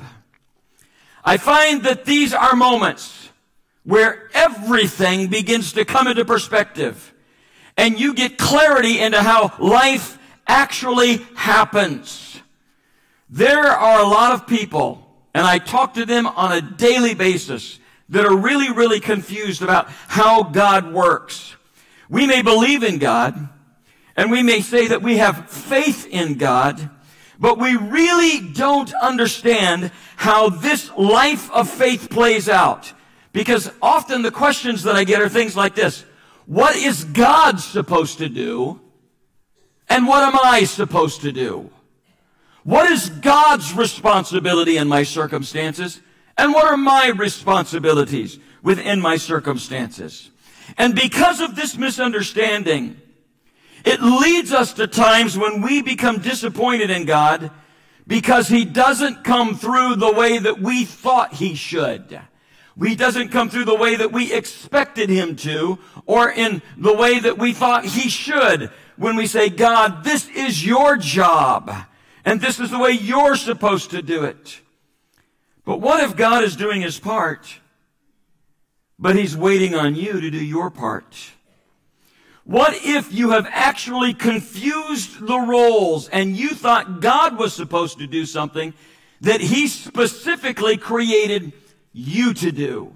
I 1.24 1.38
find 1.38 1.82
that 1.82 2.04
these 2.04 2.32
are 2.32 2.54
moments 2.54 3.30
where 3.82 4.30
everything 4.32 5.26
begins 5.26 5.72
to 5.72 5.84
come 5.84 6.06
into 6.06 6.24
perspective 6.24 7.14
and 7.78 7.98
you 7.98 8.12
get 8.12 8.36
clarity 8.36 8.98
into 8.98 9.22
how 9.22 9.54
life 9.58 10.18
actually 10.46 11.18
happens. 11.36 12.40
There 13.30 13.66
are 13.68 14.00
a 14.00 14.06
lot 14.06 14.32
of 14.32 14.46
people, 14.46 15.06
and 15.32 15.46
I 15.46 15.58
talk 15.58 15.94
to 15.94 16.04
them 16.04 16.26
on 16.26 16.52
a 16.52 16.60
daily 16.60 17.14
basis, 17.14 17.78
that 18.10 18.24
are 18.24 18.36
really, 18.36 18.72
really 18.72 19.00
confused 19.00 19.62
about 19.62 19.88
how 20.08 20.42
God 20.42 20.92
works. 20.92 21.54
We 22.08 22.26
may 22.26 22.42
believe 22.42 22.82
in 22.82 22.98
God, 22.98 23.48
and 24.16 24.30
we 24.30 24.42
may 24.42 24.60
say 24.60 24.88
that 24.88 25.02
we 25.02 25.18
have 25.18 25.48
faith 25.50 26.06
in 26.06 26.38
God, 26.38 26.90
but 27.38 27.58
we 27.58 27.76
really 27.76 28.40
don't 28.48 28.92
understand 28.94 29.92
how 30.16 30.48
this 30.48 30.90
life 30.96 31.50
of 31.52 31.70
faith 31.70 32.08
plays 32.10 32.48
out. 32.48 32.92
Because 33.32 33.70
often 33.80 34.22
the 34.22 34.32
questions 34.32 34.82
that 34.84 34.96
I 34.96 35.04
get 35.04 35.20
are 35.20 35.28
things 35.28 35.54
like 35.54 35.74
this. 35.74 36.04
What 36.48 36.76
is 36.76 37.04
God 37.04 37.60
supposed 37.60 38.18
to 38.18 38.28
do? 38.30 38.80
And 39.86 40.06
what 40.06 40.22
am 40.22 40.38
I 40.42 40.64
supposed 40.64 41.20
to 41.20 41.30
do? 41.30 41.70
What 42.64 42.90
is 42.90 43.10
God's 43.10 43.74
responsibility 43.74 44.78
in 44.78 44.88
my 44.88 45.02
circumstances? 45.02 46.00
And 46.38 46.54
what 46.54 46.64
are 46.64 46.78
my 46.78 47.08
responsibilities 47.08 48.38
within 48.62 48.98
my 48.98 49.18
circumstances? 49.18 50.30
And 50.78 50.94
because 50.94 51.42
of 51.42 51.54
this 51.54 51.76
misunderstanding, 51.76 52.98
it 53.84 54.00
leads 54.00 54.50
us 54.50 54.72
to 54.74 54.86
times 54.86 55.36
when 55.36 55.60
we 55.60 55.82
become 55.82 56.18
disappointed 56.22 56.88
in 56.88 57.04
God 57.04 57.50
because 58.06 58.48
He 58.48 58.64
doesn't 58.64 59.22
come 59.22 59.54
through 59.54 59.96
the 59.96 60.12
way 60.12 60.38
that 60.38 60.60
we 60.60 60.86
thought 60.86 61.34
He 61.34 61.54
should. 61.54 62.18
He 62.82 62.94
doesn't 62.94 63.30
come 63.30 63.50
through 63.50 63.64
the 63.64 63.74
way 63.74 63.96
that 63.96 64.12
we 64.12 64.32
expected 64.32 65.10
Him 65.10 65.34
to 65.36 65.78
or 66.06 66.30
in 66.30 66.62
the 66.76 66.94
way 66.94 67.18
that 67.18 67.38
we 67.38 67.52
thought 67.52 67.84
He 67.84 68.08
should 68.08 68.70
when 68.96 69.16
we 69.16 69.26
say, 69.26 69.48
God, 69.48 70.04
this 70.04 70.28
is 70.28 70.64
your 70.64 70.96
job 70.96 71.72
and 72.24 72.40
this 72.40 72.60
is 72.60 72.70
the 72.70 72.78
way 72.78 72.92
you're 72.92 73.36
supposed 73.36 73.90
to 73.90 74.02
do 74.02 74.24
it. 74.24 74.60
But 75.64 75.80
what 75.80 76.02
if 76.02 76.16
God 76.16 76.44
is 76.44 76.56
doing 76.56 76.82
His 76.82 76.98
part, 76.98 77.58
but 78.98 79.16
He's 79.16 79.36
waiting 79.36 79.74
on 79.74 79.94
you 79.94 80.20
to 80.20 80.30
do 80.30 80.44
your 80.44 80.70
part? 80.70 81.32
What 82.44 82.74
if 82.82 83.12
you 83.12 83.30
have 83.30 83.46
actually 83.50 84.14
confused 84.14 85.20
the 85.20 85.38
roles 85.38 86.08
and 86.08 86.36
you 86.36 86.50
thought 86.50 87.00
God 87.00 87.38
was 87.38 87.52
supposed 87.52 87.98
to 87.98 88.06
do 88.06 88.24
something 88.24 88.72
that 89.20 89.40
He 89.40 89.68
specifically 89.68 90.76
created 90.76 91.52
you 91.98 92.32
to 92.34 92.52
do? 92.52 92.94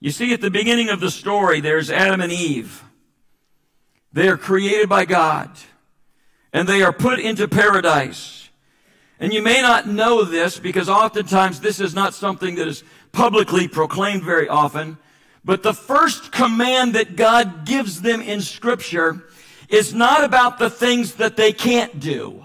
You 0.00 0.10
see, 0.10 0.34
at 0.34 0.40
the 0.42 0.50
beginning 0.50 0.90
of 0.90 1.00
the 1.00 1.10
story, 1.10 1.60
there's 1.60 1.90
Adam 1.90 2.20
and 2.20 2.30
Eve. 2.30 2.84
They 4.12 4.28
are 4.28 4.36
created 4.36 4.88
by 4.88 5.06
God 5.06 5.50
and 6.52 6.68
they 6.68 6.82
are 6.82 6.92
put 6.92 7.18
into 7.18 7.48
paradise. 7.48 8.50
And 9.18 9.32
you 9.32 9.42
may 9.42 9.62
not 9.62 9.88
know 9.88 10.24
this 10.24 10.58
because 10.58 10.88
oftentimes 10.88 11.60
this 11.60 11.80
is 11.80 11.94
not 11.94 12.14
something 12.14 12.56
that 12.56 12.68
is 12.68 12.84
publicly 13.12 13.66
proclaimed 13.66 14.22
very 14.22 14.48
often. 14.48 14.98
But 15.44 15.62
the 15.62 15.74
first 15.74 16.32
command 16.32 16.94
that 16.94 17.16
God 17.16 17.64
gives 17.64 18.02
them 18.02 18.20
in 18.20 18.40
scripture 18.40 19.24
is 19.68 19.94
not 19.94 20.22
about 20.22 20.58
the 20.58 20.70
things 20.70 21.14
that 21.14 21.36
they 21.36 21.52
can't 21.52 21.98
do. 21.98 22.44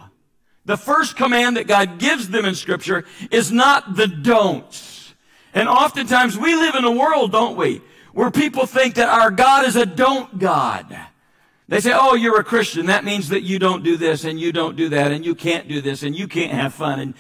The 0.66 0.78
first 0.78 1.18
command 1.18 1.58
that 1.58 1.68
God 1.68 2.00
gives 2.00 2.30
them 2.30 2.46
in 2.46 2.56
scripture 2.56 3.06
is 3.32 3.52
not 3.52 3.96
the 3.96 4.08
don'ts. 4.08 4.89
And 5.60 5.68
oftentimes 5.68 6.38
we 6.38 6.56
live 6.56 6.76
in 6.76 6.86
a 6.86 6.92
world, 6.92 7.34
don't 7.34 7.58
we, 7.58 7.82
where 8.14 8.32
people 8.32 8.66
think 8.66 8.96
that 8.96 9.10
our 9.10 9.30
God 9.30 9.66
is 9.66 9.76
a 9.76 9.86
don't 9.86 10.40
God. 10.40 10.98
They 11.68 11.82
say, 11.82 11.92
oh, 11.94 12.16
you're 12.16 12.40
a 12.40 12.46
Christian. 12.46 12.86
That 12.86 13.04
means 13.04 13.28
that 13.28 13.44
you 13.44 13.60
don't 13.60 13.84
do 13.84 13.98
this 13.98 14.24
and 14.24 14.40
you 14.40 14.54
don't 14.54 14.78
do 14.78 14.88
that 14.88 15.12
and 15.12 15.26
you 15.26 15.36
can't 15.36 15.68
do 15.68 15.82
this 15.82 16.02
and 16.02 16.16
you 16.16 16.30
can't 16.30 16.54
have 16.54 16.74
fun. 16.74 17.02
And, 17.02 17.14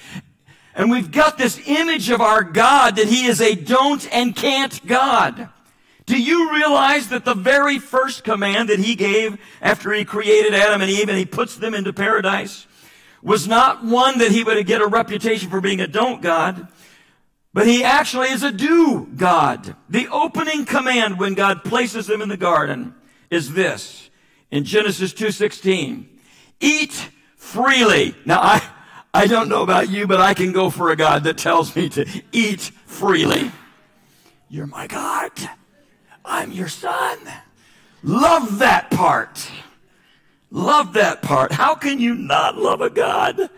and 0.74 0.89
we've 0.89 1.12
got 1.12 1.38
this 1.38 1.60
image 1.67 2.10
of 2.10 2.22
our 2.22 2.41
God 2.41 2.96
that 2.96 3.08
he 3.08 3.25
is 3.25 3.41
a 3.41 3.55
don't 3.55 4.08
and 4.15 4.34
can't 4.34 4.88
God. 4.88 5.50
Do 6.05 6.17
you 6.17 6.53
realize 6.53 7.10
that 7.10 7.25
the 7.25 7.36
very 7.36 7.77
first 7.77 8.24
command 8.24 8.69
that 8.69 8.79
he 8.79 8.96
gave 8.96 9.38
after 9.62 9.91
he 9.91 10.05
created 10.05 10.53
Adam 10.53 10.81
and 10.81 10.89
Eve 10.89 11.10
and 11.10 11.17
he 11.17 11.25
puts 11.25 11.58
them 11.58 11.74
into 11.74 11.91
paradise 11.91 12.67
was 13.22 13.50
not 13.50 13.84
one 13.84 14.19
that 14.19 14.31
he 14.31 14.46
would 14.46 14.65
get 14.65 14.81
a 14.81 14.88
reputation 14.88 15.50
for 15.50 15.60
being 15.60 15.81
a 15.81 15.88
don't 15.88 16.22
God, 16.22 16.69
but 17.53 17.68
he 17.68 17.84
actually 17.84 18.29
is 18.29 18.44
a 18.44 18.51
do 18.51 19.08
God. 19.15 19.75
The 19.89 20.08
opening 20.10 20.65
command 20.65 21.20
when 21.20 21.34
God 21.34 21.63
places 21.63 22.08
them 22.08 22.22
in 22.22 22.29
the 22.29 22.38
garden 22.38 22.96
is 23.29 23.53
this 23.53 24.10
in 24.51 24.63
Genesis 24.63 25.13
2:16. 25.13 26.08
Eat 26.60 27.10
freely. 27.36 28.15
Now 28.25 28.39
I 28.41 28.62
I 29.13 29.25
don't 29.25 29.50
know 29.50 29.63
about 29.63 29.89
you, 29.89 30.06
but 30.06 30.22
I 30.22 30.34
can 30.34 30.51
go 30.51 30.70
for 30.70 30.91
a 30.91 30.96
God 30.96 31.24
that 31.24 31.38
tells 31.38 31.75
me 31.75 31.89
to 31.89 32.06
eat 32.32 32.62
freely. 32.86 33.51
You're 34.50 34.68
my 34.68 34.88
God. 34.88 35.32
I'm 36.24 36.51
your 36.51 36.68
son. 36.68 37.18
Love 38.03 38.60
that 38.60 38.91
part. 38.91 39.50
Love 40.51 40.94
that 40.94 41.22
part. 41.22 41.51
How 41.51 41.75
can 41.75 42.00
you 42.00 42.15
not 42.15 42.58
love 42.58 42.82
a 42.82 42.89
God 42.89 43.50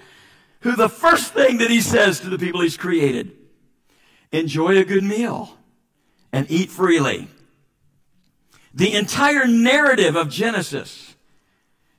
who 0.61 0.75
the 0.75 0.89
first 0.89 1.33
thing 1.33 1.57
that 1.57 1.69
he 1.69 1.81
says 1.81 2.19
to 2.21 2.29
the 2.29 2.37
people 2.37 2.61
he's 2.61 2.77
created, 2.77 3.31
enjoy 4.31 4.77
a 4.77 4.85
good 4.85 5.03
meal 5.03 5.57
and 6.31 6.49
eat 6.49 6.69
freely. 6.69 7.27
The 8.73 8.93
entire 8.93 9.47
narrative 9.47 10.15
of 10.15 10.29
Genesis 10.29 11.15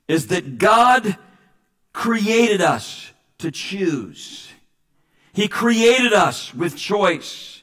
is 0.07 0.27
that 0.27 0.57
God 0.57 1.17
created 1.93 2.61
us 2.61 3.11
to 3.37 3.51
choose. 3.51 4.49
He 5.33 5.47
created 5.47 6.13
us 6.13 6.53
with 6.53 6.75
choice. 6.75 7.61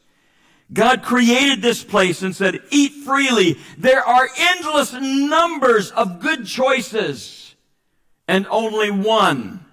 God 0.73 1.03
created 1.03 1.63
this 1.63 1.83
place 1.83 2.23
and 2.23 2.35
said, 2.35 2.61
eat 2.71 2.93
freely. 3.05 3.59
There 3.77 4.07
are 4.07 4.29
endless 4.39 4.93
numbers 4.93 5.91
of 5.91 6.21
good 6.21 6.47
choices 6.47 7.57
and 8.29 8.47
only 8.49 8.91
one 8.91 9.65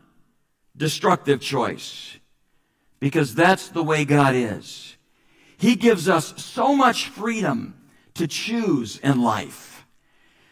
destructive 0.76 1.40
choice. 1.40 2.18
Because 3.00 3.36
that's 3.36 3.70
the 3.70 3.84
way 3.84 4.06
God 4.06 4.36
is. 4.36 4.98
He 5.58 5.76
gives 5.76 6.08
us 6.08 6.34
so 6.44 6.76
much 6.76 7.08
freedom 7.08 7.76
to 8.16 8.28
choose 8.28 8.98
in 9.00 9.22
life 9.22 9.86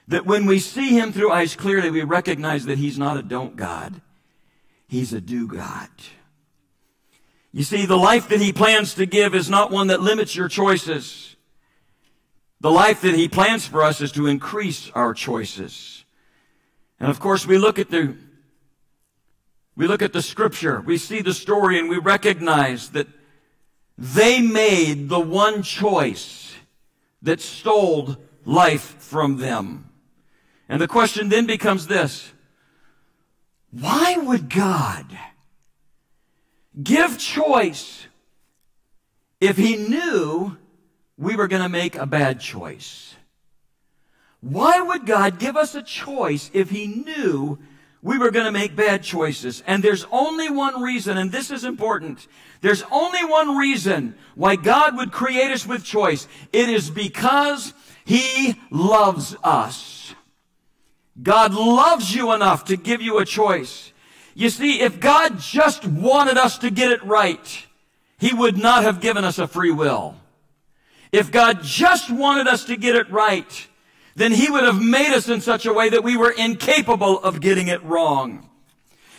that 0.08 0.26
when 0.26 0.46
we 0.46 0.60
see 0.60 0.90
Him 0.90 1.12
through 1.12 1.32
eyes 1.32 1.56
clearly, 1.56 1.90
we 1.90 2.04
recognize 2.04 2.66
that 2.66 2.78
He's 2.78 2.98
not 2.98 3.18
a 3.18 3.24
don't 3.24 3.56
God. 3.56 4.02
He's 4.88 5.14
a 5.14 5.22
do 5.22 5.48
God. 5.48 5.90
You 7.52 7.64
see, 7.64 7.86
the 7.86 7.98
life 7.98 8.28
that 8.30 8.42
he 8.42 8.52
plans 8.52 8.96
to 8.96 9.06
give 9.06 9.34
is 9.34 9.50
not 9.50 9.72
one 9.72 9.88
that 9.88 10.02
limits 10.02 10.36
your 10.36 10.50
choices. 10.50 11.38
The 12.60 12.70
life 12.70 13.00
that 13.00 13.16
he 13.16 13.30
plans 13.30 13.66
for 13.66 13.82
us 13.82 14.02
is 14.02 14.12
to 14.12 14.28
increase 14.28 14.92
our 14.94 15.14
choices. 15.14 16.04
And 17.00 17.10
of 17.10 17.22
course, 17.22 17.48
we 17.48 17.58
look 17.58 17.80
at 17.80 17.90
the 17.90 18.18
we 19.76 19.88
look 19.88 20.02
at 20.02 20.14
the 20.14 20.22
scripture, 20.22 20.82
we 20.82 20.98
see 20.98 21.22
the 21.22 21.34
story, 21.34 21.80
and 21.80 21.90
we 21.90 21.98
recognize 21.98 22.90
that 22.90 23.08
they 23.98 24.42
made 24.42 25.10
the 25.10 25.20
one 25.20 25.64
choice 25.64 26.54
that 27.22 27.42
stole 27.42 28.18
life 28.46 28.96
from 29.00 29.38
them. 29.38 29.90
And 30.70 30.82
the 30.82 30.88
question 30.88 31.30
then 31.30 31.46
becomes 31.46 31.88
this 31.88 32.32
why 33.72 34.18
would 34.18 34.50
God? 34.50 35.06
give 36.82 37.18
choice 37.18 38.08
if 39.40 39.58
he 39.58 39.76
knew 39.76 40.58
we 41.18 41.36
were 41.36 41.48
going 41.48 41.62
to 41.62 41.70
make 41.70 41.96
a 41.96 42.06
bad 42.06 42.40
choice? 42.40 43.16
Why 44.42 44.82
would 44.82 45.06
God 45.06 45.40
give 45.40 45.58
us 45.58 45.76
a 45.76 45.82
choice 45.82 46.52
if 46.54 46.70
he 46.70 46.88
knew 46.88 47.58
we 48.06 48.20
were 48.20 48.30
going 48.30 48.46
to 48.46 48.52
make 48.52 48.76
bad 48.76 49.02
choices? 49.02 49.64
And 49.66 49.84
there's 49.84 50.06
only 50.12 50.50
one 50.50 50.82
reason, 50.82 51.18
and 51.18 51.32
this 51.32 51.50
is 51.50 51.64
important. 51.64 52.28
There's 52.62 52.84
only 52.92 53.26
one 53.26 53.58
reason 53.58 54.14
why 54.36 54.56
God 54.58 54.96
would 54.96 55.12
create 55.12 55.50
us 55.50 55.66
with 55.66 55.84
choice. 55.84 56.28
It 56.54 56.70
is 56.70 56.92
because 56.92 57.74
he 58.06 58.62
loves 58.70 59.36
us. 59.44 60.14
God 61.22 61.54
loves 61.56 62.14
you 62.14 62.32
enough 62.32 62.66
to 62.66 62.78
give 62.78 63.02
you 63.02 63.18
a 63.18 63.26
choice. 63.26 63.92
You 64.36 64.52
see, 64.52 64.82
if 64.82 65.00
God 65.00 65.40
just 65.40 65.86
wanted 65.86 66.38
us 66.38 66.60
to 66.60 66.70
get 66.70 66.92
it 66.92 67.04
right, 67.04 67.66
He 68.20 68.34
would 68.34 68.58
not 68.58 68.84
have 68.84 69.02
given 69.02 69.24
us 69.24 69.40
a 69.40 69.48
free 69.48 69.72
will. 69.72 70.16
if 71.12 71.32
God 71.32 71.64
just 71.64 72.12
wanted 72.12 72.48
us 72.48 72.66
to 72.66 72.76
get 72.76 72.96
it 72.96 73.10
right, 73.10 73.68
then 74.16 74.32
He 74.32 74.50
would 74.50 74.64
have 74.64 74.82
made 74.82 75.14
us 75.14 75.30
in 75.30 75.42
such 75.42 75.66
a 75.66 75.74
way 75.74 75.90
that 75.90 76.04
we 76.04 76.18
were 76.18 76.32
incapable 76.32 77.20
of 77.20 77.42
getting 77.42 77.68
it 77.68 77.84
wrong. 77.84 78.50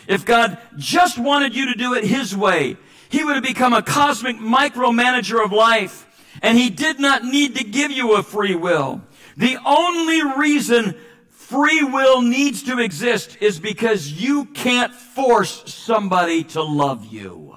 If 0.07 0.25
God 0.25 0.57
just 0.77 1.17
wanted 1.17 1.55
you 1.55 1.71
to 1.71 1.77
do 1.77 1.93
it 1.93 2.03
His 2.03 2.35
way, 2.35 2.77
He 3.09 3.23
would 3.23 3.35
have 3.35 3.43
become 3.43 3.73
a 3.73 3.83
cosmic 3.83 4.37
micromanager 4.37 5.43
of 5.43 5.51
life, 5.51 6.05
and 6.41 6.57
He 6.57 6.69
did 6.69 6.99
not 6.99 7.23
need 7.23 7.55
to 7.55 7.63
give 7.63 7.91
you 7.91 8.15
a 8.15 8.23
free 8.23 8.55
will. 8.55 9.01
The 9.37 9.57
only 9.65 10.23
reason 10.39 10.95
free 11.29 11.83
will 11.83 12.21
needs 12.21 12.63
to 12.63 12.79
exist 12.79 13.37
is 13.39 13.59
because 13.59 14.11
you 14.11 14.45
can't 14.45 14.93
force 14.93 15.71
somebody 15.71 16.43
to 16.43 16.63
love 16.63 17.05
you. 17.05 17.55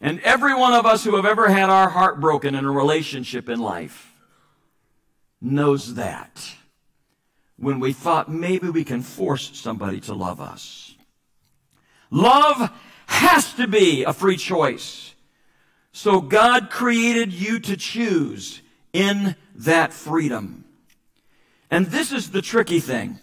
And 0.00 0.18
every 0.20 0.54
one 0.54 0.72
of 0.72 0.86
us 0.86 1.04
who 1.04 1.14
have 1.16 1.26
ever 1.26 1.48
had 1.48 1.70
our 1.70 1.90
heart 1.90 2.20
broken 2.20 2.54
in 2.54 2.64
a 2.64 2.70
relationship 2.70 3.48
in 3.48 3.60
life 3.60 4.09
knows 5.40 5.94
that. 5.94 6.54
When 7.56 7.80
we 7.80 7.92
thought 7.92 8.30
maybe 8.30 8.70
we 8.70 8.84
can 8.84 9.02
force 9.02 9.50
somebody 9.54 10.00
to 10.02 10.14
love 10.14 10.40
us. 10.40 10.94
Love 12.10 12.70
has 13.06 13.54
to 13.54 13.66
be 13.66 14.04
a 14.04 14.12
free 14.12 14.36
choice. 14.36 15.14
So 15.92 16.20
God 16.20 16.70
created 16.70 17.32
you 17.32 17.58
to 17.60 17.76
choose 17.76 18.62
in 18.92 19.36
that 19.54 19.92
freedom. 19.92 20.64
And 21.70 21.86
this 21.86 22.12
is 22.12 22.30
the 22.30 22.42
tricky 22.42 22.80
thing. 22.80 23.18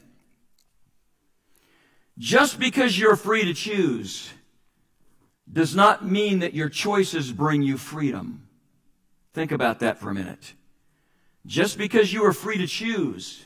Just 2.17 2.59
because 2.59 2.97
you're 2.97 3.15
free 3.15 3.45
to 3.45 3.53
choose 3.53 4.31
does 5.51 5.75
not 5.75 6.05
mean 6.05 6.39
that 6.39 6.53
your 6.53 6.69
choices 6.69 7.31
bring 7.31 7.62
you 7.62 7.77
freedom. 7.77 8.47
Think 9.33 9.51
about 9.51 9.79
that 9.79 10.00
for 10.00 10.09
a 10.09 10.13
minute. 10.13 10.53
Just 11.47 11.77
because 11.77 12.11
you 12.13 12.23
are 12.25 12.33
free 12.33 12.57
to 12.57 12.67
choose 12.67 13.45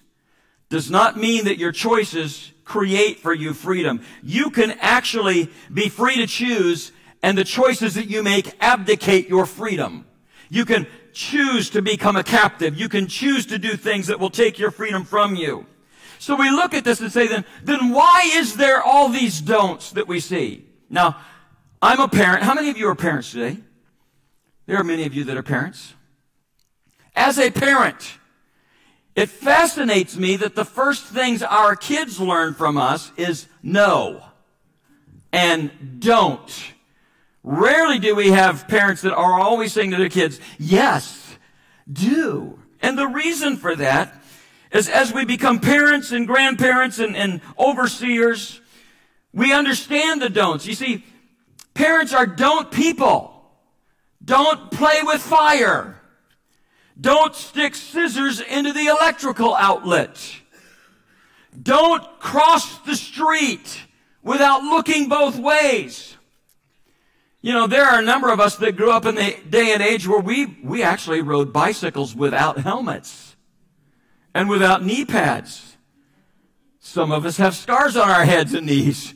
does 0.70 0.90
not 0.90 1.18
mean 1.18 1.46
that 1.46 1.58
your 1.58 1.72
choices 1.72 2.52
create 2.64 3.20
for 3.20 3.34
you 3.34 3.54
freedom. 3.54 4.02
You 4.24 4.50
can 4.50 4.72
actually 4.80 5.50
be 5.72 5.88
free 5.88 6.16
to 6.16 6.26
choose 6.26 6.92
and 7.22 7.38
the 7.38 7.44
choices 7.44 7.94
that 7.96 8.10
you 8.10 8.24
make 8.24 8.56
abdicate 8.60 9.30
your 9.30 9.46
freedom. 9.46 10.06
You 10.50 10.66
can 10.66 10.88
choose 11.14 11.70
to 11.72 11.82
become 11.82 12.16
a 12.16 12.24
captive. 12.24 12.78
You 12.78 12.90
can 12.90 13.08
choose 13.08 13.46
to 13.48 13.60
do 13.60 13.76
things 13.76 14.08
that 14.08 14.20
will 14.20 14.30
take 14.30 14.58
your 14.58 14.72
freedom 14.72 15.04
from 15.04 15.36
you. 15.36 15.66
So 16.18 16.36
we 16.36 16.50
look 16.50 16.74
at 16.74 16.84
this 16.84 17.02
and 17.02 17.12
say 17.12 17.28
then, 17.28 17.46
then 17.64 17.92
why 17.92 18.30
is 18.34 18.56
there 18.56 18.82
all 18.82 19.10
these 19.10 19.42
don'ts 19.42 19.92
that 19.92 20.08
we 20.08 20.20
see? 20.20 20.66
Now, 20.90 21.18
I'm 21.82 22.00
a 22.00 22.08
parent. 22.08 22.44
How 22.44 22.54
many 22.54 22.70
of 22.70 22.78
you 22.78 22.88
are 22.88 22.96
parents 22.96 23.32
today? 23.32 23.58
There 24.66 24.78
are 24.78 24.84
many 24.84 25.06
of 25.06 25.14
you 25.14 25.24
that 25.26 25.38
are 25.38 25.44
parents. 25.44 25.94
As 27.16 27.38
a 27.38 27.52
parent, 27.52 28.18
it 29.16 29.30
fascinates 29.30 30.16
me 30.16 30.38
that 30.38 30.56
the 30.56 30.66
first 30.66 31.04
things 31.06 31.44
our 31.44 31.76
kids 31.76 32.20
learn 32.20 32.54
from 32.54 32.78
us 32.78 33.12
is 33.18 33.48
no 33.62 34.24
and 35.34 36.00
don't. 36.00 36.74
Rarely 37.44 38.00
do 38.00 38.16
we 38.16 38.30
have 38.30 38.68
parents 38.68 39.02
that 39.02 39.14
are 39.14 39.40
always 39.40 39.74
saying 39.74 39.92
to 39.92 39.98
their 39.98 40.10
kids, 40.10 40.40
yes, 40.58 41.38
do. 41.92 42.60
And 42.82 42.98
the 42.98 43.08
reason 43.08 43.58
for 43.58 43.76
that 43.76 44.14
is 44.72 44.88
as 44.88 45.14
we 45.14 45.26
become 45.26 45.60
parents 45.60 46.12
and 46.12 46.28
grandparents 46.28 47.00
and, 47.00 47.16
and 47.16 47.42
overseers, 47.60 48.62
we 49.34 49.54
understand 49.54 50.22
the 50.22 50.30
don'ts. 50.30 50.66
You 50.66 50.76
see, 50.76 51.04
Parents 51.74 52.14
are 52.14 52.26
don't 52.26 52.72
people. 52.72 53.34
Don't 54.24 54.72
play 54.72 55.00
with 55.04 55.22
fire. 55.22 56.00
Don't 57.02 57.36
stick 57.36 57.76
scissors 57.76 58.40
into 58.40 58.72
the 58.72 58.86
electrical 58.86 59.56
outlet. 59.56 60.36
Don't 61.62 62.04
cross 62.20 62.78
the 62.80 62.96
street 62.96 63.82
without 64.24 64.62
looking 64.62 65.10
both 65.10 65.38
ways. 65.38 66.16
You 67.42 67.54
know, 67.54 67.66
there 67.66 67.86
are 67.86 68.00
a 68.00 68.04
number 68.04 68.32
of 68.32 68.40
us 68.40 68.56
that 68.58 68.78
grew 68.78 68.92
up 68.92 69.06
in 69.06 69.16
the 69.16 69.36
day 69.50 69.74
and 69.74 69.82
age 69.82 70.08
where 70.08 70.22
we, 70.22 70.46
we 70.64 70.84
actually 70.84 71.22
rode 71.22 71.52
bicycles 71.52 72.16
without 72.16 72.60
helmets 72.60 73.36
and 74.36 74.48
without 74.48 74.86
knee 74.86 75.04
pads. 75.04 75.76
Some 76.80 77.12
of 77.12 77.26
us 77.26 77.38
have 77.38 77.56
scars 77.56 77.98
on 77.98 78.10
our 78.10 78.26
heads 78.26 78.54
and 78.54 78.68
knees 78.68 79.16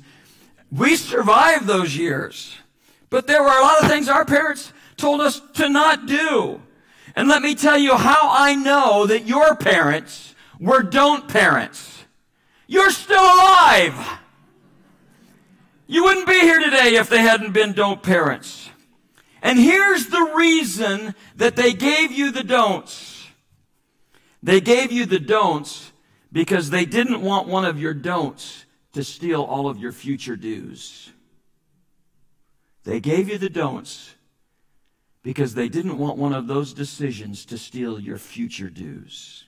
we 0.72 0.96
survived 0.96 1.66
those 1.66 1.96
years. 1.96 2.56
But 3.10 3.28
there 3.28 3.42
were 3.42 3.58
a 3.58 3.62
lot 3.62 3.84
of 3.84 3.90
things 3.90 4.10
our 4.10 4.26
parents 4.26 4.74
told 4.98 5.22
us 5.22 5.42
to 5.54 5.70
not 5.70 6.06
do. 6.06 6.62
And 7.16 7.30
let 7.30 7.42
me 7.42 7.56
tell 7.56 7.78
you 7.78 7.96
how 7.96 8.30
I 8.32 8.56
know 8.56 9.06
that 9.08 9.26
your 9.26 9.56
parents 9.56 10.36
were 10.60 10.84
don't 10.84 11.28
parents. 11.30 12.04
You're 12.68 12.92
still 12.92 13.24
alive. 13.24 14.20
You 15.88 16.04
wouldn't 16.04 16.28
be 16.28 16.40
here 16.40 16.60
today 16.60 16.96
if 16.96 17.10
they 17.10 17.22
hadn't 17.22 17.54
been 17.54 17.74
don't 17.74 18.02
parents. 18.02 18.70
And 19.42 19.60
here's 19.60 20.08
the 20.08 20.34
reason 20.36 21.14
that 21.36 21.56
they 21.56 21.74
gave 21.74 22.12
you 22.12 22.32
the 22.32 22.44
don'ts. 22.44 23.28
They 24.42 24.60
gave 24.60 24.92
you 24.92 25.06
the 25.06 25.20
don'ts 25.20 25.92
because 26.32 26.70
they 26.70 26.86
didn't 26.86 27.22
want 27.22 27.48
one 27.48 27.64
of 27.64 27.80
your 27.80 27.94
don'ts 27.94 28.66
to 28.94 29.04
steal 29.04 29.44
all 29.44 29.70
of 29.70 29.78
your 29.78 29.92
future 29.92 30.36
do's. 30.36 31.12
They 32.84 33.00
gave 33.00 33.30
you 33.30 33.38
the 33.38 33.50
don'ts 33.50 34.15
because 35.26 35.56
they 35.56 35.68
didn't 35.68 35.98
want 35.98 36.20
one 36.20 36.34
of 36.34 36.46
those 36.46 36.72
decisions 36.72 37.46
to 37.46 37.58
steal 37.58 38.00
your 38.00 38.20
future 38.20 38.70
do's. 38.70 39.46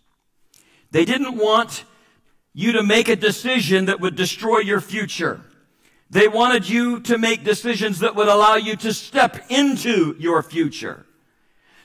They 0.89 1.05
didn't 1.05 1.37
want 1.37 1.83
you 2.51 2.71
to 2.71 2.81
make 2.81 3.09
a 3.09 3.15
decision 3.15 3.85
that 3.85 3.99
would 3.99 4.15
destroy 4.15 4.57
your 4.57 4.81
future. 4.81 5.39
They 6.09 6.27
wanted 6.27 6.67
you 6.67 7.01
to 7.01 7.19
make 7.19 7.43
decisions 7.43 7.99
that 7.99 8.15
would 8.15 8.27
allow 8.27 8.55
you 8.55 8.75
to 8.77 8.91
step 8.91 9.51
into 9.51 10.15
your 10.17 10.41
future. 10.41 11.05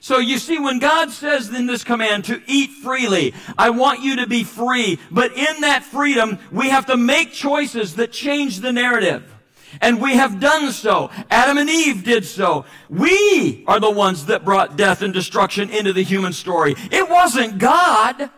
So 0.00 0.16
you 0.16 0.38
see, 0.38 0.58
when 0.58 0.78
God 0.78 1.10
says 1.10 1.54
in 1.54 1.66
this 1.66 1.84
command 1.84 2.24
to 2.24 2.40
eat 2.46 2.70
freely, 2.70 3.34
I 3.58 3.68
want 3.68 4.00
you 4.00 4.16
to 4.16 4.26
be 4.26 4.42
free. 4.42 4.98
But 5.10 5.36
in 5.36 5.60
that 5.60 5.84
freedom, 5.84 6.38
we 6.50 6.70
have 6.70 6.86
to 6.86 6.96
make 6.96 7.32
choices 7.32 7.96
that 7.96 8.10
change 8.10 8.60
the 8.60 8.72
narrative. 8.72 9.31
And 9.80 10.00
we 10.00 10.14
have 10.14 10.40
done 10.40 10.72
so. 10.72 11.10
Adam 11.30 11.58
and 11.58 11.70
Eve 11.70 12.04
did 12.04 12.24
so. 12.24 12.64
We 12.88 13.64
are 13.66 13.80
the 13.80 13.90
ones 13.90 14.26
that 14.26 14.44
brought 14.44 14.76
death 14.76 15.02
and 15.02 15.12
destruction 15.12 15.70
into 15.70 15.92
the 15.92 16.02
human 16.02 16.32
story. 16.32 16.74
It 16.90 17.08
wasn't 17.08 17.58
God. 17.58 18.30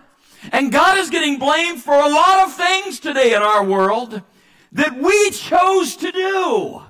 And 0.52 0.70
God 0.70 0.98
is 0.98 1.10
getting 1.10 1.38
blamed 1.38 1.82
for 1.82 1.94
a 1.94 2.08
lot 2.08 2.46
of 2.46 2.54
things 2.54 3.00
today 3.00 3.34
in 3.34 3.42
our 3.42 3.64
world 3.64 4.22
that 4.72 4.96
we 4.96 5.30
chose 5.30 5.96
to 5.96 6.12
do. 6.12 6.82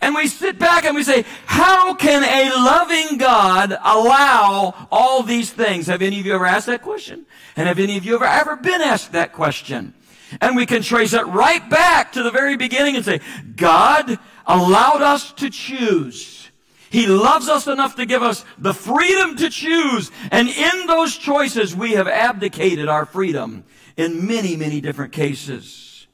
And 0.00 0.16
we 0.16 0.26
sit 0.26 0.58
back 0.58 0.84
and 0.84 0.96
we 0.96 1.04
say, 1.04 1.24
how 1.46 1.94
can 1.94 2.24
a 2.24 2.52
loving 2.56 3.18
God 3.18 3.70
allow 3.70 4.88
all 4.90 5.22
these 5.22 5.52
things? 5.52 5.86
Have 5.86 6.02
any 6.02 6.18
of 6.18 6.26
you 6.26 6.34
ever 6.34 6.44
asked 6.44 6.66
that 6.66 6.82
question? 6.82 7.24
And 7.54 7.68
have 7.68 7.78
any 7.78 7.96
of 7.96 8.04
you 8.04 8.16
ever, 8.16 8.24
ever 8.24 8.56
been 8.56 8.80
asked 8.80 9.12
that 9.12 9.32
question? 9.32 9.94
And 10.40 10.56
we 10.56 10.66
can 10.66 10.82
trace 10.82 11.12
it 11.12 11.26
right 11.26 11.68
back 11.68 12.12
to 12.12 12.22
the 12.22 12.30
very 12.30 12.56
beginning 12.56 12.96
and 12.96 13.04
say, 13.04 13.20
God 13.56 14.18
allowed 14.46 15.02
us 15.02 15.32
to 15.34 15.50
choose. 15.50 16.50
He 16.90 17.06
loves 17.06 17.48
us 17.48 17.66
enough 17.66 17.96
to 17.96 18.06
give 18.06 18.22
us 18.22 18.44
the 18.58 18.74
freedom 18.74 19.36
to 19.36 19.48
choose. 19.48 20.10
And 20.30 20.48
in 20.48 20.86
those 20.86 21.16
choices, 21.16 21.74
we 21.74 21.92
have 21.92 22.06
abdicated 22.06 22.88
our 22.88 23.06
freedom 23.06 23.64
in 23.96 24.26
many, 24.26 24.56
many 24.56 24.80
different 24.80 25.12
cases. 25.12 26.06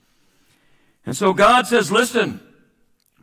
And 1.05 1.17
so 1.17 1.33
God 1.33 1.67
says, 1.67 1.91
listen, 1.91 2.41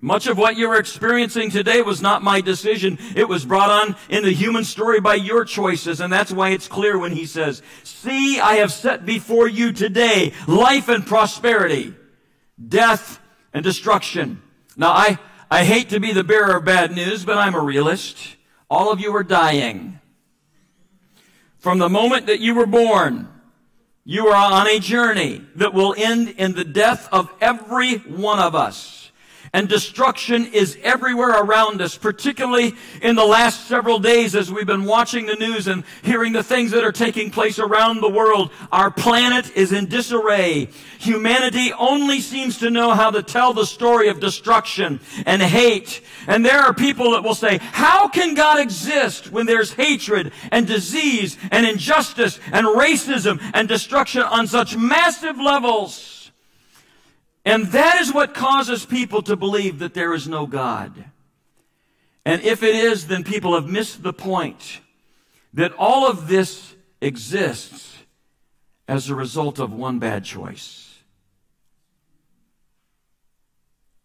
much 0.02 0.28
of 0.28 0.38
what 0.38 0.58
you're 0.58 0.78
experiencing 0.78 1.50
today 1.50 1.82
was 1.82 2.02
not 2.02 2.22
my 2.22 2.42
decision. 2.42 3.00
It 3.16 3.28
was 3.28 3.46
brought 3.46 3.72
on 3.72 3.96
in 4.10 4.24
the 4.24 4.32
human 4.32 4.64
story 4.64 5.00
by 5.00 5.16
your 5.16 5.46
choices. 5.46 6.00
And 6.00 6.12
that's 6.12 6.32
why 6.32 6.50
it's 6.50 6.68
clear 6.68 6.98
when 6.98 7.14
he 7.14 7.26
says, 7.26 7.62
see, 7.84 8.40
I 8.40 8.56
have 8.56 8.72
set 8.72 9.06
before 9.06 9.48
you 9.48 9.72
today 9.72 10.34
life 10.48 10.90
and 10.90 11.06
prosperity, 11.06 11.96
death 12.68 13.20
and 13.54 13.64
destruction. 13.64 14.42
Now 14.78 14.92
I, 14.92 15.18
I 15.50 15.64
hate 15.64 15.90
to 15.90 16.00
be 16.00 16.12
the 16.12 16.24
bearer 16.24 16.58
of 16.58 16.66
bad 16.66 16.92
news, 16.92 17.26
but 17.26 17.38
I'm 17.38 17.56
a 17.56 17.62
realist. 17.62 18.36
All 18.70 18.92
of 18.92 19.00
you 19.00 19.16
are 19.16 19.24
dying. 19.24 20.00
From 21.58 21.80
the 21.80 21.90
moment 21.90 22.28
that 22.28 22.40
you 22.40 22.54
were 22.54 22.68
born, 22.68 23.28
you 24.04 24.28
are 24.28 24.54
on 24.54 24.68
a 24.68 24.80
journey 24.80 25.42
that 25.56 25.74
will 25.74 25.96
end 25.98 26.30
in 26.30 26.54
the 26.54 26.64
death 26.64 27.10
of 27.12 27.34
every 27.42 27.96
one 27.98 28.38
of 28.38 28.54
us. 28.54 29.05
And 29.56 29.70
destruction 29.70 30.48
is 30.48 30.78
everywhere 30.84 31.30
around 31.30 31.82
us, 31.82 31.98
particularly 31.98 32.76
in 33.02 33.16
the 33.16 33.24
last 33.24 33.70
several 33.70 34.00
days 34.00 34.36
as 34.36 34.52
we've 34.52 34.66
been 34.66 34.84
watching 34.84 35.28
the 35.28 35.36
news 35.36 35.68
and 35.68 35.86
hearing 36.04 36.34
the 36.34 36.44
things 36.44 36.72
that 36.72 36.84
are 36.84 36.92
taking 36.92 37.32
place 37.32 37.58
around 37.58 38.02
the 38.02 38.10
world. 38.10 38.52
Our 38.74 38.92
planet 38.92 39.56
is 39.56 39.72
in 39.72 39.86
disarray. 39.86 40.68
Humanity 41.00 41.72
only 41.72 42.20
seems 42.20 42.58
to 42.58 42.70
know 42.70 42.92
how 42.92 43.12
to 43.12 43.24
tell 43.24 43.54
the 43.54 43.66
story 43.66 44.10
of 44.10 44.20
destruction 44.20 45.00
and 45.26 45.42
hate. 45.42 46.02
And 46.28 46.46
there 46.46 46.60
are 46.60 46.74
people 46.74 47.12
that 47.12 47.24
will 47.24 47.34
say, 47.34 47.60
how 47.62 48.10
can 48.10 48.34
God 48.34 48.60
exist 48.60 49.32
when 49.32 49.46
there's 49.46 49.72
hatred 49.72 50.34
and 50.52 50.68
disease 50.68 51.38
and 51.50 51.66
injustice 51.66 52.42
and 52.52 52.68
racism 52.68 53.40
and 53.54 53.70
destruction 53.70 54.24
on 54.24 54.48
such 54.48 54.76
massive 54.76 55.38
levels? 55.38 56.15
And 57.46 57.68
that 57.68 58.02
is 58.02 58.12
what 58.12 58.34
causes 58.34 58.86
people 58.86 59.22
to 59.22 59.36
believe 59.36 59.80
that 59.80 59.94
there 59.94 60.14
is 60.14 60.28
no 60.28 60.48
God. 60.48 61.06
And 62.26 62.42
if 62.42 62.64
it 62.64 62.74
is, 62.74 63.06
then 63.06 63.24
people 63.24 63.54
have 63.54 63.70
missed 63.70 64.02
the 64.02 64.14
point 64.14 64.82
that 65.54 65.72
all 65.78 66.10
of 66.10 66.28
this 66.28 66.76
exists 67.02 67.98
as 68.88 69.10
a 69.10 69.16
result 69.16 69.60
of 69.60 69.72
one 69.72 70.00
bad 70.00 70.26
choice. 70.26 70.98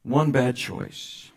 One 0.03 0.33
bad 0.33 0.57
choice. 0.57 1.31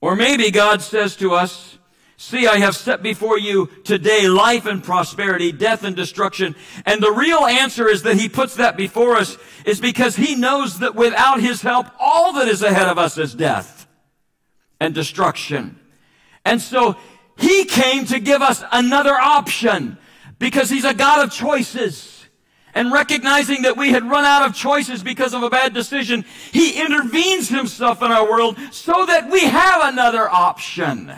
Or 0.00 0.16
maybe 0.16 0.50
God 0.50 0.82
says 0.82 1.14
to 1.16 1.34
us, 1.34 1.78
See, 2.22 2.46
I 2.46 2.58
have 2.58 2.76
set 2.76 3.02
before 3.02 3.36
you 3.36 3.66
today 3.82 4.28
life 4.28 4.64
and 4.64 4.82
prosperity, 4.82 5.50
death 5.50 5.82
and 5.82 5.96
destruction. 5.96 6.54
And 6.86 7.02
the 7.02 7.10
real 7.10 7.40
answer 7.40 7.88
is 7.88 8.04
that 8.04 8.16
he 8.16 8.28
puts 8.28 8.54
that 8.54 8.76
before 8.76 9.16
us 9.16 9.36
is 9.66 9.80
because 9.80 10.14
he 10.14 10.36
knows 10.36 10.78
that 10.78 10.94
without 10.94 11.40
his 11.40 11.62
help, 11.62 11.88
all 11.98 12.34
that 12.34 12.46
is 12.46 12.62
ahead 12.62 12.86
of 12.86 12.96
us 12.96 13.18
is 13.18 13.34
death 13.34 13.88
and 14.78 14.94
destruction. 14.94 15.80
And 16.44 16.62
so 16.62 16.96
he 17.38 17.64
came 17.64 18.04
to 18.06 18.20
give 18.20 18.40
us 18.40 18.62
another 18.70 19.14
option 19.14 19.98
because 20.38 20.70
he's 20.70 20.84
a 20.84 20.94
God 20.94 21.24
of 21.24 21.32
choices. 21.32 22.24
And 22.72 22.92
recognizing 22.92 23.62
that 23.62 23.76
we 23.76 23.90
had 23.90 24.08
run 24.08 24.24
out 24.24 24.48
of 24.48 24.54
choices 24.54 25.02
because 25.02 25.34
of 25.34 25.42
a 25.42 25.50
bad 25.50 25.74
decision, 25.74 26.24
he 26.52 26.80
intervenes 26.80 27.48
himself 27.48 28.00
in 28.00 28.12
our 28.12 28.30
world 28.30 28.56
so 28.70 29.06
that 29.06 29.28
we 29.28 29.40
have 29.40 29.92
another 29.92 30.30
option 30.30 31.12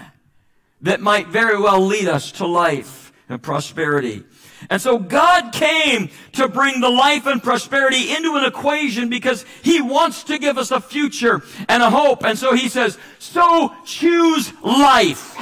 that 0.85 1.01
might 1.01 1.29
very 1.29 1.59
well 1.59 1.81
lead 1.81 2.09
us 2.09 2.31
to 2.33 2.47
life 2.47 3.13
and 3.29 3.43
prosperity. 3.43 4.23
And 4.69 4.81
so 4.81 4.99
God 4.99 5.53
came 5.53 6.11
to 6.33 6.47
bring 6.47 6.81
the 6.81 6.91
life 6.91 7.27
and 7.27 7.43
prosperity 7.43 8.15
into 8.15 8.37
an 8.37 8.45
equation 8.45 9.09
because 9.09 9.45
He 9.63 9.81
wants 9.81 10.25
to 10.25 10.39
give 10.39 10.59
us 10.59 10.71
a 10.71 10.81
future 10.81 11.43
and 11.69 11.83
a 11.83 11.91
hope. 11.91 12.25
And 12.25 12.39
so 12.39 12.55
He 12.55 12.69
says, 12.69 12.99
so 13.19 13.75
choose 13.85 14.53
life. 14.63 15.37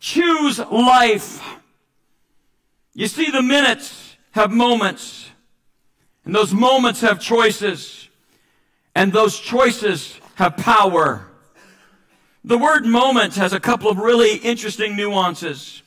Choose 0.00 0.58
life. 0.58 1.42
You 2.94 3.08
see, 3.08 3.30
the 3.30 3.42
minutes 3.42 4.16
have 4.32 4.50
moments. 4.50 5.30
And 6.24 6.34
those 6.34 6.52
moments 6.52 7.02
have 7.02 7.20
choices. 7.20 8.08
And 8.94 9.12
those 9.12 9.38
choices 9.38 10.18
have 10.36 10.56
power. 10.56 11.26
The 12.44 12.58
word 12.58 12.84
moment 12.84 13.36
has 13.36 13.52
a 13.52 13.60
couple 13.60 13.88
of 13.88 13.98
really 13.98 14.36
interesting 14.36 14.96
nuances. 14.96 15.82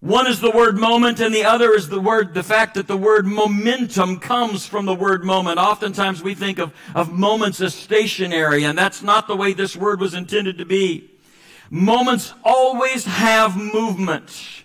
One 0.00 0.26
is 0.26 0.40
the 0.40 0.50
word 0.50 0.76
moment 0.76 1.20
and 1.20 1.32
the 1.32 1.44
other 1.44 1.74
is 1.74 1.88
the 1.88 2.00
word, 2.00 2.34
the 2.34 2.42
fact 2.42 2.74
that 2.74 2.88
the 2.88 2.96
word 2.96 3.24
momentum 3.24 4.18
comes 4.18 4.66
from 4.66 4.84
the 4.84 4.94
word 4.94 5.24
moment. 5.24 5.58
Oftentimes 5.58 6.22
we 6.22 6.34
think 6.34 6.58
of, 6.58 6.74
of 6.94 7.12
moments 7.12 7.60
as 7.60 7.74
stationary 7.74 8.64
and 8.64 8.76
that's 8.76 9.02
not 9.02 9.28
the 9.28 9.36
way 9.36 9.52
this 9.52 9.76
word 9.76 10.00
was 10.00 10.14
intended 10.14 10.58
to 10.58 10.64
be. 10.64 11.08
Moments 11.70 12.34
always 12.44 13.04
have 13.04 13.56
movement. 13.56 14.64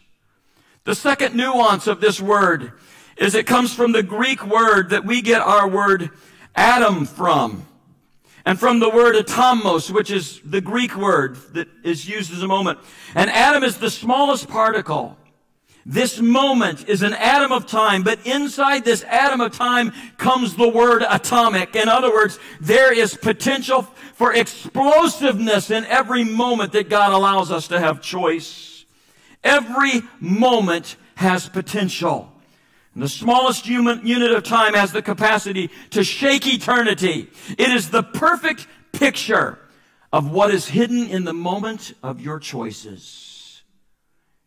The 0.86 0.96
second 0.96 1.36
nuance 1.36 1.86
of 1.86 2.02
this 2.02 2.20
word 2.20 2.74
is 3.16 3.36
it 3.36 3.46
comes 3.46 3.74
from 3.74 3.92
the 3.92 4.04
Greek 4.04 4.46
word 4.46 4.90
that 4.90 5.06
we 5.06 5.22
get 5.22 5.42
our 5.42 5.68
word 5.68 6.10
atom 6.56 7.06
from. 7.06 7.68
And 8.46 8.60
from 8.60 8.80
the 8.80 8.90
word 8.90 9.16
atomos, 9.16 9.92
which 9.92 10.12
is 10.12 10.42
the 10.44 10.62
Greek 10.62 10.96
word 10.96 11.36
that 11.54 11.68
is 11.84 12.08
used 12.08 12.34
as 12.34 12.42
a 12.42 12.48
moment. 12.48 12.80
An 13.16 13.30
atom 13.30 13.64
is 13.64 13.78
the 13.78 13.90
smallest 13.92 14.48
particle. 14.48 15.18
This 15.86 16.20
moment 16.20 16.88
is 16.88 17.02
an 17.02 17.14
atom 17.14 17.52
of 17.52 17.66
time, 17.66 18.04
but 18.04 18.20
inside 18.26 18.86
this 18.86 19.04
atom 19.04 19.42
of 19.42 19.52
time 19.56 19.92
comes 20.18 20.56
the 20.56 20.70
word 20.70 21.04
atomic. 21.08 21.76
In 21.76 21.90
other 21.90 22.12
words, 22.12 22.38
there 22.60 22.94
is 22.94 23.16
potential 23.16 23.84
for 24.14 24.34
explosiveness 24.34 25.72
in 25.72 25.86
every 25.86 26.24
moment 26.24 26.74
that 26.74 26.90
God 26.90 27.14
allows 27.14 27.50
us 27.50 27.68
to 27.70 27.80
have 27.80 28.02
choice. 28.02 28.86
Every 29.44 30.04
moment 30.20 30.98
has 31.16 31.50
potential. 31.50 32.31
And 32.94 33.02
the 33.02 33.10
smallest 33.10 33.66
human 33.66 34.06
unit 34.06 34.32
of 34.32 34.44
time 34.44 34.74
has 34.74 34.92
the 34.92 35.02
capacity 35.02 35.70
to 35.92 36.04
shake 36.04 36.46
eternity. 36.46 37.30
It 37.58 37.70
is 37.70 37.90
the 37.90 38.04
perfect 38.04 38.68
picture 38.92 39.58
of 40.12 40.30
what 40.30 40.54
is 40.54 40.68
hidden 40.68 41.08
in 41.08 41.24
the 41.24 41.34
moment 41.34 41.94
of 42.04 42.20
your 42.20 42.40
choices 42.40 43.64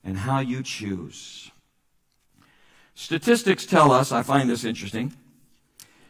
and 0.04 0.18
how 0.18 0.40
you 0.40 0.62
choose. 0.62 1.50
Statistics 2.94 3.64
tell 3.64 3.90
us, 3.90 4.12
I 4.12 4.22
find 4.22 4.48
this 4.48 4.64
interesting, 4.64 5.16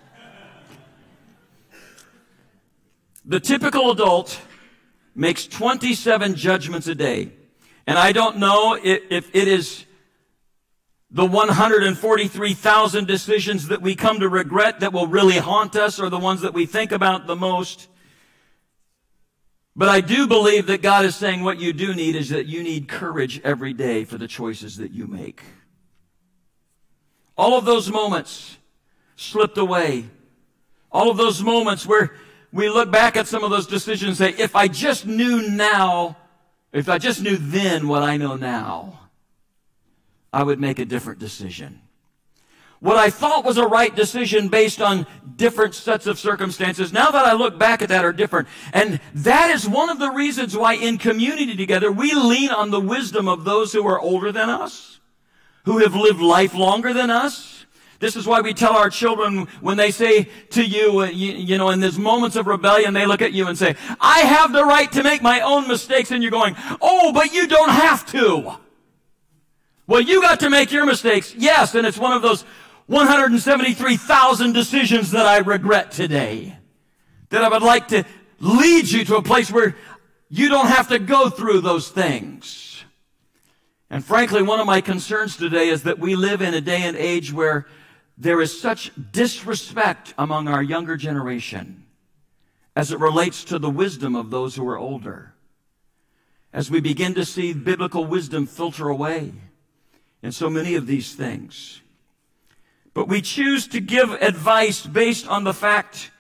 The 3.26 3.39
typical 3.39 3.89
adult 3.89 4.38
makes 5.15 5.47
27 5.47 6.36
judgments 6.36 6.88
a 6.88 6.95
day. 6.95 7.32
And 7.86 7.97
I 7.97 8.12
don't 8.12 8.38
know 8.38 8.78
if, 8.82 9.02
if 9.10 9.36
it 9.36 9.47
is 9.47 9.86
the 11.12 11.26
143,000 11.26 13.08
decisions 13.08 13.67
that 13.67 13.82
we 13.82 13.95
come 13.95 14.19
to 14.19 14.28
regret 14.28 14.80
that 14.80 14.91
will 14.91 15.06
really 15.06 15.38
haunt 15.38 15.76
us 15.76 15.99
or 15.99 16.10
the 16.10 16.17
ones 16.17 16.41
that 16.41 16.54
we 16.54 16.65
think 16.65 16.91
about 16.91 17.28
the 17.28 17.36
most. 17.36 17.88
But 19.76 19.89
I 19.89 20.02
do 20.02 20.28
believe 20.28 20.67
that 20.67 20.82
God 20.82 21.06
is 21.06 21.15
saying 21.15 21.43
what 21.43 21.60
you 21.60 21.71
do 21.71 21.93
need 21.93 22.15
is 22.15 22.30
that 22.30 22.47
you 22.47 22.63
need 22.63 22.88
courage 22.88 23.39
every 23.43 23.73
day 23.73 24.06
for 24.06 24.17
the 24.17 24.28
choices 24.28 24.78
that 24.78 24.91
you 24.91 25.06
make. 25.06 25.41
All 27.38 27.58
of 27.58 27.65
those 27.65 27.91
moments 27.91 28.58
slipped 29.15 29.58
away. 29.58 30.10
All 30.91 31.10
of 31.10 31.17
those 31.17 31.41
moments 31.43 31.86
where 31.86 32.15
we 32.54 32.70
look 32.70 32.92
back 32.92 33.18
at 33.18 33.28
some 33.28 33.44
of 33.44 33.50
those 33.50 33.66
decisions 33.66 34.22
and 34.22 34.38
say, 34.38 34.42
if 34.42 34.56
I 34.56 34.68
just 34.68 35.08
knew 35.08 35.42
now, 35.50 36.16
if 36.72 36.88
I 36.88 37.00
just 37.00 37.22
knew 37.22 37.36
then 37.36 37.88
what 37.88 38.04
I 38.04 38.16
know 38.16 38.36
now, 38.36 39.10
I 40.32 40.44
would 40.44 40.60
make 40.60 40.78
a 40.78 40.86
different 40.86 41.20
decision. 41.20 41.82
What 42.80 42.98
I 42.98 43.10
thought 43.10 43.44
was 43.44 43.58
a 43.58 43.66
right 43.66 43.96
decision 43.96 44.50
based 44.50 44.82
on 44.82 45.08
different 45.36 45.74
sets 45.74 46.06
of 46.06 46.20
circumstances, 46.20 46.94
now 46.94 47.10
that 47.10 47.26
I 47.26 47.34
look 47.34 47.58
back 47.58 47.82
at 47.82 47.89
that 47.89 48.06
are 48.06 48.13
different. 48.13 48.48
And 48.72 49.00
that 49.16 49.50
is 49.50 49.68
one 49.68 49.89
of 49.89 50.00
the 50.00 50.12
reasons 50.12 50.56
why 50.56 50.74
in 50.74 51.00
community 51.00 51.56
together 51.56 51.92
we 51.92 52.13
lean 52.13 52.52
on 52.52 52.70
the 52.70 52.80
wisdom 52.80 53.28
of 53.28 53.46
those 53.46 53.74
who 53.74 53.88
are 53.88 54.00
older 54.00 54.32
than 54.32 54.50
us, 54.50 55.00
who 55.66 55.80
have 55.80 55.96
lived 55.96 56.22
life 56.22 56.54
longer 56.54 56.94
than 56.94 57.10
us, 57.10 57.53
this 58.04 58.18
is 58.18 58.28
why 58.28 58.42
we 58.42 58.54
tell 58.54 58.74
our 58.74 58.89
children 58.89 59.48
when 59.62 59.78
they 59.78 59.89
say 59.89 60.28
to 60.50 60.62
you, 60.62 61.00
uh, 61.00 61.06
you, 61.06 61.32
you, 61.32 61.58
know, 61.58 61.70
in 61.70 61.80
these 61.80 61.98
moments 61.98 62.36
of 62.36 62.48
rebellion, 62.48 62.94
they 62.94 63.06
look 63.06 63.22
at 63.22 63.32
you 63.32 63.48
and 63.48 63.58
say, 63.58 63.78
I 63.98 64.20
have 64.20 64.52
the 64.52 64.66
right 64.66 64.92
to 64.92 65.04
make 65.04 65.22
my 65.22 65.39
own 65.39 65.70
mistakes. 65.70 66.12
And 66.12 66.22
you're 66.22 66.30
going, 66.30 66.58
oh, 66.82 67.13
but 67.13 67.34
you 67.34 67.48
don't 67.48 67.70
have 67.70 68.06
to. 68.08 68.58
Well, 69.88 70.02
you 70.02 70.22
got 70.22 70.42
to 70.42 70.50
make 70.50 70.70
your 70.74 70.86
mistakes. 70.86 71.34
Yes. 71.34 71.76
And 71.76 71.88
it's 71.88 71.98
one 71.98 72.12
of 72.12 72.22
those 72.22 72.42
173,000 72.88 74.52
decisions 74.52 75.12
that 75.12 75.26
I 75.26 75.38
regret 75.38 75.92
today. 75.92 76.58
That 77.30 77.46
I 77.46 77.48
would 77.48 77.63
like 77.63 77.88
to 77.88 78.04
lead 78.42 78.92
you 78.92 79.06
to 79.06 79.16
a 79.16 79.22
place 79.22 79.50
where 79.50 79.78
you 80.28 80.50
don't 80.50 80.68
have 80.68 80.89
to 80.89 81.00
go 81.00 81.30
through 81.30 81.62
those 81.62 81.88
things. 81.88 82.84
And 83.89 84.04
frankly, 84.04 84.42
one 84.42 84.60
of 84.60 84.66
my 84.66 84.82
concerns 84.82 85.38
today 85.38 85.70
is 85.70 85.84
that 85.84 86.00
we 86.00 86.18
live 86.18 86.42
in 86.42 86.54
a 86.54 86.60
day 86.60 86.82
and 86.82 86.98
age 86.98 87.32
where 87.32 87.66
there 88.17 88.41
is 88.41 88.60
such 88.60 88.91
disrespect 89.12 90.13
among 90.17 90.47
our 90.47 90.63
younger 90.63 90.97
generation. 90.97 91.84
as 92.76 92.91
it 92.91 92.99
relates 92.99 93.43
to 93.43 93.60
the 93.60 93.69
wisdom 93.69 94.15
of 94.15 94.32
those 94.32 94.56
who 94.56 94.67
are 94.67 94.78
older. 94.78 95.34
As 96.52 96.69
we 96.69 96.80
begin 96.80 97.13
to 97.15 97.26
see 97.26 97.54
biblical 97.54 98.06
wisdom 98.06 98.45
filter 98.45 98.89
away 98.89 99.34
in 100.21 100.32
so 100.32 100.49
many 100.49 100.76
of 100.76 100.88
these 100.88 101.13
things. 101.13 101.82
But 102.93 103.08
we 103.08 103.21
choose 103.21 103.67
to 103.67 103.80
give 103.80 104.12
advice 104.13 104.86
based 104.86 105.28
on 105.28 105.43
the 105.43 105.54
fact 105.54 106.12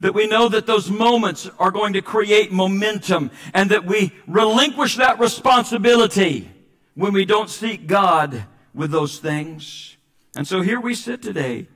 that 0.00 0.14
we 0.14 0.26
know 0.26 0.48
that 0.48 0.66
those 0.66 0.90
moments 0.90 1.48
are 1.58 1.70
going 1.70 1.92
to 1.94 2.02
create 2.02 2.52
momentum 2.52 3.30
and 3.52 3.70
that 3.70 3.84
we 3.84 4.12
relinquish 4.26 4.96
that 4.96 5.18
responsibility 5.18 6.50
when 6.94 7.12
we 7.12 7.24
don't 7.24 7.50
seek 7.50 7.86
God 7.86 8.44
with 8.74 8.90
those 8.90 9.18
things. 9.18 9.93
And 10.36 10.46
so 10.46 10.62
here 10.62 10.80
we 10.80 10.94
sit 10.94 11.22
today 11.22 11.68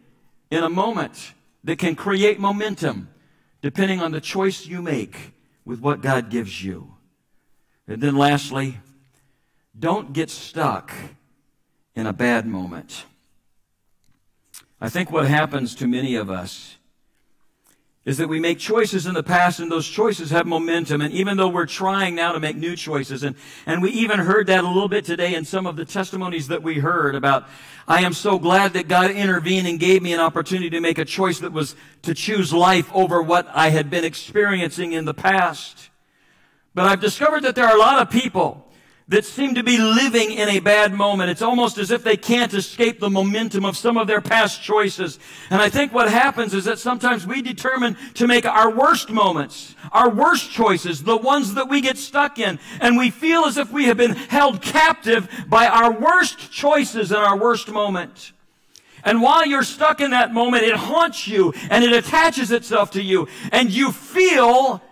in 0.51 0.65
a 0.65 0.69
moment 0.69 1.33
that 1.65 1.79
can 1.79 1.95
create 1.95 2.41
momentum 2.41 3.09
depending 3.61 4.01
on 4.01 4.13
the 4.13 4.21
choice 4.21 4.67
you 4.67 4.83
make 4.83 5.33
with 5.65 5.81
what 5.81 6.01
God 6.01 6.31
gives 6.31 6.65
you. 6.65 6.95
And 7.87 8.01
then 8.01 8.17
lastly, 8.17 8.81
don't 9.79 10.13
get 10.13 10.31
stuck 10.31 10.93
in 11.95 12.07
a 12.07 12.13
bad 12.13 12.47
moment. 12.47 13.05
I 14.81 14.89
think 14.89 15.11
what 15.11 15.27
happens 15.27 15.75
to 15.77 15.87
many 15.87 16.15
of 16.15 16.31
us 16.31 16.78
is 18.09 18.17
that 18.17 18.27
we 18.27 18.41
make 18.41 18.59
choices 18.59 19.05
in 19.05 19.13
the 19.13 19.23
past 19.23 19.61
and 19.61 19.71
those 19.71 19.87
choices 19.87 20.31
have 20.31 20.47
momentum. 20.47 21.03
And 21.03 21.13
even 21.13 21.37
though 21.37 21.49
we're 21.49 21.67
trying 21.67 22.15
now 22.15 22.33
to 22.33 22.41
make 22.41 22.57
new 22.57 22.75
choices, 22.75 23.23
and, 23.23 23.37
and 23.67 23.83
we 23.83 23.91
even 23.91 24.19
heard 24.19 24.47
that 24.47 24.65
a 24.65 24.67
little 24.67 24.89
bit 24.89 25.05
today 25.05 25.35
in 25.35 25.45
some 25.45 25.67
of 25.67 25.77
the 25.77 25.85
testimonies 25.85 26.49
that 26.49 26.63
we 26.63 26.79
heard 26.79 27.15
about, 27.15 27.47
I 27.87 28.01
am 28.01 28.15
so 28.15 28.39
glad 28.39 28.73
that 28.73 28.89
God 28.89 29.11
intervened 29.11 29.69
and 29.69 29.79
gave 29.79 30.01
me 30.01 30.15
an 30.15 30.21
opportunity 30.21 30.71
to 30.71 30.81
make 30.81 30.97
a 30.97 31.05
choice 31.05 31.41
that 31.41 31.53
was 31.53 31.77
to 32.01 32.15
choose 32.15 32.51
life 32.51 32.91
over 32.95 33.21
what 33.21 33.47
I 33.53 33.69
had 33.69 33.91
been 33.91 34.05
experiencing 34.05 34.93
in 34.93 35.05
the 35.05 35.13
past. 35.13 35.91
But 36.75 36.87
I've 36.87 37.01
discovered 37.01 37.43
that 37.43 37.57
there 37.57 37.67
are 37.67 37.77
a 37.77 37.79
lot 37.79 38.01
of 38.01 38.09
people 38.09 38.68
that 39.09 39.25
seem 39.25 39.55
to 39.55 39.63
be 39.63 39.79
living 39.79 40.33
in 40.33 40.51
a 40.51 40.59
bad 40.61 40.93
moment. 40.93 41.31
It's 41.31 41.41
almost 41.41 41.79
as 41.79 41.91
if 41.91 42.05
they 42.05 42.17
can't 42.17 42.53
escape 42.53 43.01
the 43.01 43.09
momentum 43.09 43.65
of 43.65 43.77
some 43.77 43.97
of 43.97 44.07
their 44.07 44.21
past 44.21 44.63
choices. 44.63 45.19
And 45.49 45.63
I 45.63 45.71
think 45.71 45.95
what 45.95 46.11
happens 46.11 46.53
is 46.53 46.67
that 46.67 46.79
sometimes 46.79 47.27
we 47.27 47.41
determine 47.41 47.97
to 48.15 48.27
make 48.27 48.45
our 48.45 48.71
worst 48.71 49.09
moments, 49.09 49.75
our 49.93 50.11
worst 50.11 50.51
choices, 50.51 51.03
the 51.03 51.17
ones 51.17 51.55
that 51.55 51.71
we 51.71 51.81
get 51.81 51.97
stuck 51.97 52.39
in. 52.39 52.59
And 52.81 52.99
we 52.99 53.11
feel 53.11 53.45
as 53.45 53.57
if 53.57 53.73
we 53.73 53.85
have 53.85 53.97
been 53.97 54.15
held 54.15 54.61
captive 54.61 55.29
by 55.49 55.67
our 55.67 55.91
worst 55.91 56.53
choices 56.53 57.11
and 57.11 57.21
our 57.21 57.39
worst 57.39 57.69
moment. 57.69 58.33
And 59.05 59.23
while 59.23 59.47
you're 59.47 59.63
stuck 59.63 60.03
in 60.03 60.11
that 60.11 60.35
moment, 60.35 60.65
it 60.65 60.77
haunts 60.77 61.27
you 61.27 61.55
and 61.71 61.83
it 61.83 61.93
attaches 61.93 62.51
itself 62.51 62.91
to 62.91 63.03
you. 63.03 63.27
And 63.53 63.71
you 63.71 63.91
feel 63.91 64.83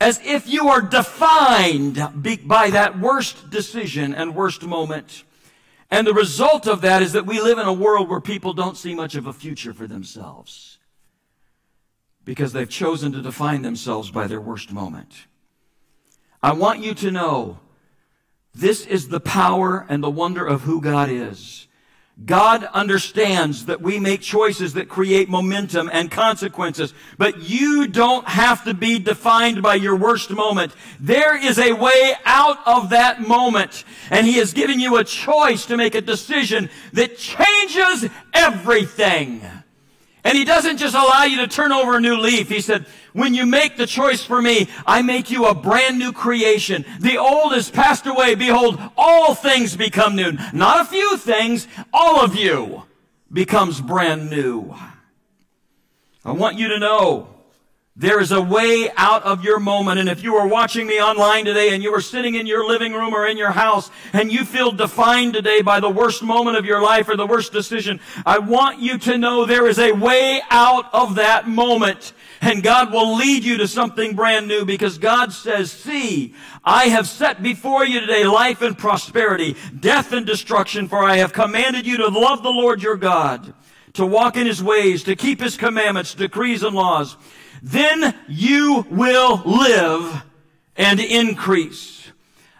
as 0.00 0.20
if 0.24 0.48
you 0.48 0.68
are 0.68 0.82
defined 0.82 1.96
by 2.46 2.70
that 2.70 2.98
worst 2.98 3.50
decision 3.50 4.14
and 4.14 4.34
worst 4.34 4.62
moment. 4.62 5.24
And 5.90 6.06
the 6.06 6.14
result 6.14 6.66
of 6.66 6.80
that 6.80 7.02
is 7.02 7.12
that 7.12 7.26
we 7.26 7.40
live 7.40 7.58
in 7.58 7.66
a 7.66 7.72
world 7.72 8.08
where 8.08 8.20
people 8.20 8.52
don't 8.52 8.76
see 8.76 8.94
much 8.94 9.14
of 9.14 9.26
a 9.26 9.32
future 9.32 9.72
for 9.72 9.86
themselves 9.86 10.78
because 12.24 12.52
they've 12.52 12.68
chosen 12.68 13.12
to 13.12 13.22
define 13.22 13.62
themselves 13.62 14.10
by 14.10 14.26
their 14.26 14.40
worst 14.40 14.72
moment. 14.72 15.26
I 16.42 16.52
want 16.52 16.80
you 16.80 16.94
to 16.94 17.10
know 17.10 17.60
this 18.54 18.86
is 18.86 19.08
the 19.08 19.20
power 19.20 19.86
and 19.88 20.02
the 20.02 20.10
wonder 20.10 20.46
of 20.46 20.62
who 20.62 20.80
God 20.80 21.10
is. 21.10 21.68
God 22.24 22.64
understands 22.72 23.66
that 23.66 23.82
we 23.82 23.98
make 23.98 24.20
choices 24.20 24.74
that 24.74 24.88
create 24.88 25.28
momentum 25.28 25.90
and 25.92 26.10
consequences, 26.10 26.94
but 27.18 27.42
you 27.42 27.88
don't 27.88 28.26
have 28.28 28.64
to 28.64 28.72
be 28.72 29.00
defined 29.00 29.62
by 29.62 29.74
your 29.74 29.96
worst 29.96 30.30
moment. 30.30 30.72
There 31.00 31.36
is 31.36 31.58
a 31.58 31.72
way 31.72 32.14
out 32.24 32.58
of 32.66 32.90
that 32.90 33.20
moment, 33.20 33.84
and 34.10 34.26
He 34.26 34.34
has 34.34 34.52
given 34.52 34.78
you 34.78 34.96
a 34.96 35.04
choice 35.04 35.66
to 35.66 35.76
make 35.76 35.96
a 35.96 36.00
decision 36.00 36.70
that 36.92 37.18
changes 37.18 38.08
everything. 38.32 39.42
And 40.24 40.38
he 40.38 40.44
doesn't 40.44 40.78
just 40.78 40.94
allow 40.94 41.24
you 41.24 41.36
to 41.38 41.46
turn 41.46 41.70
over 41.70 41.96
a 41.96 42.00
new 42.00 42.16
leaf. 42.16 42.48
He 42.48 42.62
said, 42.62 42.86
when 43.12 43.34
you 43.34 43.44
make 43.44 43.76
the 43.76 43.86
choice 43.86 44.24
for 44.24 44.40
me, 44.40 44.70
I 44.86 45.02
make 45.02 45.30
you 45.30 45.44
a 45.44 45.54
brand 45.54 45.98
new 45.98 46.12
creation. 46.12 46.86
The 46.98 47.18
old 47.18 47.52
is 47.52 47.70
passed 47.70 48.06
away. 48.06 48.34
Behold, 48.34 48.80
all 48.96 49.34
things 49.34 49.76
become 49.76 50.16
new. 50.16 50.32
Not 50.54 50.80
a 50.80 50.86
few 50.86 51.18
things, 51.18 51.68
all 51.92 52.24
of 52.24 52.34
you 52.34 52.84
becomes 53.30 53.82
brand 53.82 54.30
new. 54.30 54.74
I 56.24 56.32
want 56.32 56.58
you 56.58 56.68
to 56.68 56.78
know 56.78 57.33
there 57.96 58.18
is 58.18 58.32
a 58.32 58.40
way 58.40 58.90
out 58.96 59.22
of 59.22 59.44
your 59.44 59.60
moment. 59.60 60.00
And 60.00 60.08
if 60.08 60.24
you 60.24 60.34
are 60.34 60.48
watching 60.48 60.84
me 60.88 61.00
online 61.00 61.44
today 61.44 61.72
and 61.72 61.80
you 61.80 61.94
are 61.94 62.00
sitting 62.00 62.34
in 62.34 62.44
your 62.44 62.66
living 62.66 62.92
room 62.92 63.14
or 63.14 63.24
in 63.24 63.36
your 63.36 63.52
house 63.52 63.88
and 64.12 64.32
you 64.32 64.44
feel 64.44 64.72
defined 64.72 65.34
today 65.34 65.62
by 65.62 65.78
the 65.78 65.88
worst 65.88 66.20
moment 66.20 66.56
of 66.56 66.64
your 66.64 66.82
life 66.82 67.08
or 67.08 67.16
the 67.16 67.26
worst 67.26 67.52
decision, 67.52 68.00
I 68.26 68.38
want 68.38 68.80
you 68.80 68.98
to 68.98 69.16
know 69.16 69.44
there 69.44 69.68
is 69.68 69.78
a 69.78 69.92
way 69.92 70.42
out 70.50 70.92
of 70.92 71.14
that 71.14 71.48
moment. 71.48 72.14
And 72.40 72.64
God 72.64 72.92
will 72.92 73.14
lead 73.14 73.44
you 73.44 73.58
to 73.58 73.68
something 73.68 74.16
brand 74.16 74.48
new 74.48 74.64
because 74.64 74.98
God 74.98 75.32
says, 75.32 75.70
see, 75.70 76.34
I 76.64 76.86
have 76.86 77.06
set 77.06 77.44
before 77.44 77.86
you 77.86 78.00
today 78.00 78.24
life 78.24 78.60
and 78.60 78.76
prosperity, 78.76 79.54
death 79.78 80.12
and 80.12 80.26
destruction, 80.26 80.88
for 80.88 81.04
I 81.04 81.18
have 81.18 81.32
commanded 81.32 81.86
you 81.86 81.98
to 81.98 82.08
love 82.08 82.42
the 82.42 82.50
Lord 82.50 82.82
your 82.82 82.96
God, 82.96 83.54
to 83.92 84.04
walk 84.04 84.36
in 84.36 84.48
his 84.48 84.60
ways, 84.60 85.04
to 85.04 85.14
keep 85.14 85.40
his 85.40 85.56
commandments, 85.56 86.12
decrees, 86.12 86.64
and 86.64 86.74
laws 86.74 87.16
then 87.64 88.14
you 88.28 88.86
will 88.90 89.40
live 89.46 90.22
and 90.76 91.00
increase. 91.00 92.12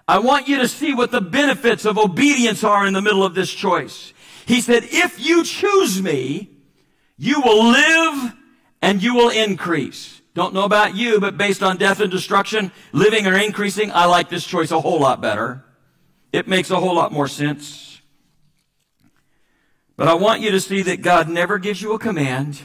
I 0.09 0.19
want 0.19 0.49
you 0.49 0.59
to 0.59 0.69
see 0.69 0.95
what 0.95 1.11
the 1.11 1.21
benefits 1.21 1.85
of 1.85 1.99
obedience 1.99 2.65
are 2.65 2.87
in 2.87 2.95
the 2.95 3.03
middle 3.03 3.23
of 3.23 3.35
this 3.35 3.53
choice. 3.53 4.15
He 4.47 4.63
said, 4.63 4.85
if 4.85 5.21
you 5.21 5.45
choose 5.45 6.01
me, 6.01 6.49
you 7.19 7.43
will 7.43 7.71
live 7.71 8.33
and 8.81 9.03
you 9.03 9.15
will 9.15 9.29
increase. 9.29 10.23
Don't 10.33 10.55
know 10.55 10.65
about 10.65 10.97
you, 10.97 11.21
but 11.21 11.37
based 11.37 11.63
on 11.63 11.77
death 11.77 12.01
and 12.01 12.11
destruction, 12.11 12.73
living 12.93 13.27
or 13.27 13.37
increasing, 13.37 13.93
I 13.93 14.07
like 14.07 14.31
this 14.31 14.47
choice 14.47 14.71
a 14.71 14.81
whole 14.81 15.01
lot 15.01 15.21
better. 15.21 15.67
It 16.33 16.49
makes 16.49 16.71
a 16.71 16.81
whole 16.81 16.95
lot 16.95 17.13
more 17.13 17.29
sense. 17.29 18.01
But 19.99 20.09
I 20.09 20.15
want 20.15 20.41
you 20.41 20.51
to 20.51 20.61
see 20.61 20.81
that 20.83 21.03
God 21.03 21.29
never 21.29 21.59
gives 21.59 21.83
you 21.83 21.93
a 21.93 21.99
command. 21.99 22.63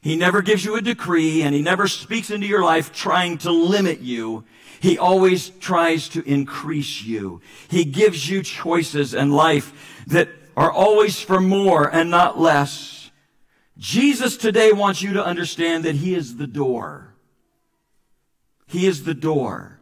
He 0.00 0.16
never 0.16 0.40
gives 0.40 0.64
you 0.64 0.76
a 0.76 0.82
decree 0.82 1.42
and 1.42 1.54
he 1.54 1.62
never 1.62 1.86
speaks 1.86 2.30
into 2.30 2.46
your 2.46 2.62
life 2.62 2.92
trying 2.92 3.38
to 3.38 3.50
limit 3.50 4.00
you. 4.00 4.44
He 4.80 4.96
always 4.96 5.50
tries 5.60 6.08
to 6.10 6.22
increase 6.22 7.02
you. 7.02 7.42
He 7.68 7.84
gives 7.84 8.28
you 8.28 8.42
choices 8.42 9.14
and 9.14 9.34
life 9.34 10.02
that 10.06 10.28
are 10.56 10.72
always 10.72 11.20
for 11.20 11.40
more 11.40 11.94
and 11.94 12.10
not 12.10 12.40
less. 12.40 13.10
Jesus 13.76 14.36
today 14.36 14.72
wants 14.72 15.02
you 15.02 15.12
to 15.14 15.24
understand 15.24 15.84
that 15.84 15.96
he 15.96 16.14
is 16.14 16.36
the 16.36 16.46
door. 16.46 17.14
He 18.66 18.86
is 18.86 19.04
the 19.04 19.14
door. 19.14 19.79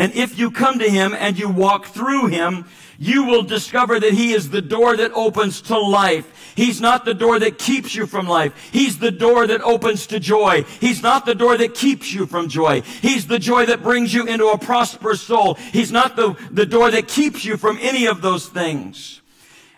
And 0.00 0.14
if 0.14 0.38
you 0.38 0.50
come 0.50 0.78
to 0.78 0.88
him 0.88 1.12
and 1.12 1.38
you 1.38 1.50
walk 1.50 1.88
through 1.88 2.28
him, 2.28 2.64
you 2.98 3.24
will 3.24 3.42
discover 3.42 4.00
that 4.00 4.14
he 4.14 4.32
is 4.32 4.48
the 4.48 4.62
door 4.62 4.96
that 4.96 5.12
opens 5.12 5.60
to 5.60 5.78
life. 5.78 6.54
He's 6.56 6.80
not 6.80 7.04
the 7.04 7.12
door 7.12 7.38
that 7.38 7.58
keeps 7.58 7.94
you 7.94 8.06
from 8.06 8.26
life. 8.26 8.70
He's 8.72 8.98
the 8.98 9.10
door 9.10 9.46
that 9.46 9.60
opens 9.60 10.06
to 10.06 10.18
joy. 10.18 10.64
He's 10.80 11.02
not 11.02 11.26
the 11.26 11.34
door 11.34 11.58
that 11.58 11.74
keeps 11.74 12.14
you 12.14 12.24
from 12.24 12.48
joy. 12.48 12.80
He's 12.80 13.26
the 13.26 13.38
joy 13.38 13.66
that 13.66 13.82
brings 13.82 14.14
you 14.14 14.26
into 14.26 14.46
a 14.46 14.56
prosperous 14.56 15.20
soul. 15.20 15.56
He's 15.70 15.92
not 15.92 16.16
the, 16.16 16.34
the 16.50 16.64
door 16.64 16.90
that 16.90 17.06
keeps 17.06 17.44
you 17.44 17.58
from 17.58 17.76
any 17.82 18.06
of 18.06 18.22
those 18.22 18.48
things. 18.48 19.20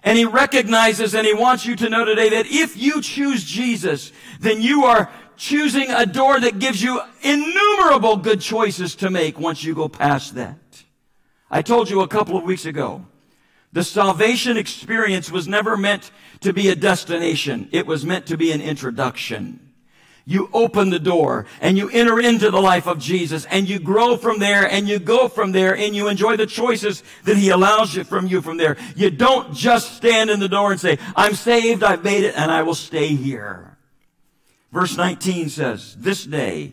And 0.05 0.17
he 0.17 0.25
recognizes 0.25 1.17
and 1.17 1.27
he 1.27 1.35
wants 1.35 1.67
you 1.67 1.75
to 1.75 1.89
know 1.89 2.05
today 2.05 2.29
that 2.29 2.47
if 2.47 2.77
you 2.77 3.03
choose 3.03 3.43
Jesus, 3.43 4.13
then 4.39 4.63
you 4.63 4.85
are 4.85 5.11
choosing 5.37 5.91
a 5.91 6.07
door 6.07 6.41
that 6.41 6.59
gives 6.59 6.83
you 6.83 7.01
innumerable 7.23 8.17
good 8.17 8.41
choices 8.41 8.95
to 8.97 9.11
make 9.11 9.39
once 9.39 9.65
you 9.65 9.75
go 9.75 9.89
past 9.89 10.35
that. 10.35 10.59
I 11.51 11.63
told 11.63 11.91
you 11.91 12.01
a 12.01 12.09
couple 12.09 12.37
of 12.37 12.45
weeks 12.45 12.65
ago, 12.65 13.07
the 13.73 13.85
salvation 13.85 14.57
experience 14.57 15.31
was 15.31 15.49
never 15.49 15.77
meant 15.77 16.11
to 16.41 16.53
be 16.53 16.69
a 16.69 16.77
destination. 16.77 17.69
It 17.73 17.87
was 17.87 18.05
meant 18.05 18.27
to 18.27 18.37
be 18.37 18.53
an 18.53 18.61
introduction. 18.61 19.73
You 20.25 20.49
open 20.53 20.91
the 20.91 21.01
door 21.01 21.47
and 21.61 21.77
you 21.77 21.89
enter 21.91 22.21
into 22.21 22.51
the 22.51 22.61
life 22.61 22.87
of 22.87 22.99
Jesus 22.99 23.45
and 23.47 23.69
you 23.69 23.81
grow 23.81 24.17
from 24.17 24.39
there 24.39 24.71
and 24.71 24.89
you 24.89 24.99
go 24.99 25.27
from 25.27 25.53
there 25.53 25.77
and 25.77 25.97
you 25.97 26.09
enjoy 26.09 26.37
the 26.37 26.47
choices 26.47 27.03
that 27.25 27.37
he 27.37 27.49
allows 27.49 27.95
you 27.95 28.05
from 28.05 28.29
you 28.29 28.41
from 28.41 28.57
there. 28.57 28.77
You 28.95 29.11
don't 29.11 29.53
just 29.53 29.97
stand 29.97 30.31
in 30.31 30.39
the 30.39 30.49
door 30.49 30.71
and 30.71 30.81
say, 30.81 30.99
I'm 31.17 31.35
saved, 31.35 31.83
I've 31.83 32.05
made 32.05 32.25
it, 32.25 32.37
and 32.37 32.53
I 32.53 32.63
will 32.63 32.77
stay 32.77 33.09
here. 33.09 33.72
Verse 34.73 34.97
19 34.97 35.51
says, 35.51 35.95
This 35.99 36.25
day 36.25 36.73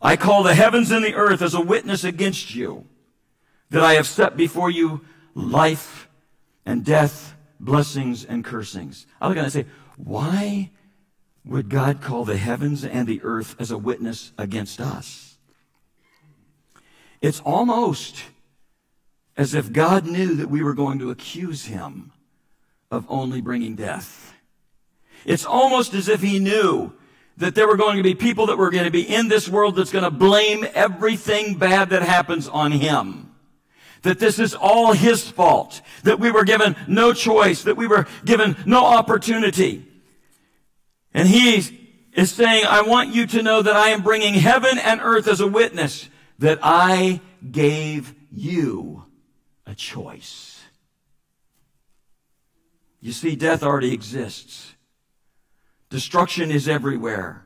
I 0.00 0.16
call 0.16 0.42
the 0.42 0.54
heavens 0.54 0.90
and 0.90 1.04
the 1.04 1.14
earth 1.14 1.42
as 1.42 1.54
a 1.54 1.60
witness 1.60 2.02
against 2.02 2.54
you 2.54 2.86
that 3.68 3.82
I 3.82 3.94
have 3.94 4.06
set 4.06 4.36
before 4.36 4.70
you 4.70 5.02
life 5.34 6.08
and 6.64 6.84
death, 6.84 7.34
blessings 7.60 8.24
and 8.24 8.44
cursings. 8.44 9.06
I 9.20 9.28
was 9.28 9.34
going 9.34 9.44
to 9.44 9.50
say, 9.50 9.66
why 9.96 10.70
would 11.44 11.68
God 11.68 12.00
call 12.00 12.24
the 12.24 12.36
heavens 12.36 12.84
and 12.84 13.06
the 13.06 13.20
earth 13.22 13.54
as 13.58 13.70
a 13.70 13.78
witness 13.78 14.32
against 14.38 14.80
us? 14.80 15.36
It's 17.20 17.40
almost 17.40 18.22
as 19.36 19.54
if 19.54 19.72
God 19.72 20.06
knew 20.06 20.34
that 20.36 20.48
we 20.48 20.62
were 20.62 20.74
going 20.74 20.98
to 21.00 21.10
accuse 21.10 21.66
him 21.66 22.12
of 22.90 23.04
only 23.08 23.40
bringing 23.40 23.74
death. 23.74 24.34
It's 25.26 25.44
almost 25.44 25.92
as 25.92 26.08
if 26.08 26.22
he 26.22 26.38
knew 26.38 26.94
that 27.40 27.54
there 27.54 27.66
were 27.66 27.76
going 27.76 27.96
to 27.96 28.02
be 28.02 28.14
people 28.14 28.46
that 28.46 28.58
were 28.58 28.70
going 28.70 28.84
to 28.84 28.90
be 28.90 29.02
in 29.02 29.28
this 29.28 29.48
world 29.48 29.74
that's 29.74 29.90
going 29.90 30.04
to 30.04 30.10
blame 30.10 30.66
everything 30.74 31.56
bad 31.56 31.90
that 31.90 32.02
happens 32.02 32.46
on 32.46 32.70
him. 32.70 33.34
That 34.02 34.18
this 34.18 34.38
is 34.38 34.54
all 34.54 34.92
his 34.92 35.28
fault. 35.28 35.80
That 36.04 36.20
we 36.20 36.30
were 36.30 36.44
given 36.44 36.76
no 36.86 37.12
choice. 37.12 37.64
That 37.64 37.76
we 37.76 37.86
were 37.86 38.06
given 38.24 38.56
no 38.64 38.84
opportunity. 38.84 39.86
And 41.12 41.28
he 41.28 41.56
is 42.12 42.30
saying, 42.30 42.64
I 42.66 42.82
want 42.82 43.14
you 43.14 43.26
to 43.26 43.42
know 43.42 43.62
that 43.62 43.76
I 43.76 43.88
am 43.88 44.02
bringing 44.02 44.34
heaven 44.34 44.78
and 44.78 45.00
earth 45.02 45.26
as 45.26 45.40
a 45.40 45.46
witness 45.46 46.08
that 46.38 46.58
I 46.62 47.20
gave 47.50 48.14
you 48.30 49.04
a 49.66 49.74
choice. 49.74 50.62
You 53.00 53.12
see, 53.12 53.34
death 53.34 53.62
already 53.62 53.94
exists. 53.94 54.74
Destruction 55.90 56.50
is 56.50 56.68
everywhere. 56.68 57.44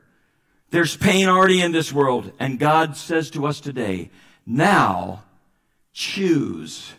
There's 0.70 0.96
pain 0.96 1.28
already 1.28 1.60
in 1.60 1.72
this 1.72 1.92
world. 1.92 2.32
And 2.38 2.58
God 2.58 2.96
says 2.96 3.30
to 3.30 3.46
us 3.46 3.60
today, 3.60 4.10
now 4.46 5.24
choose 5.92 6.92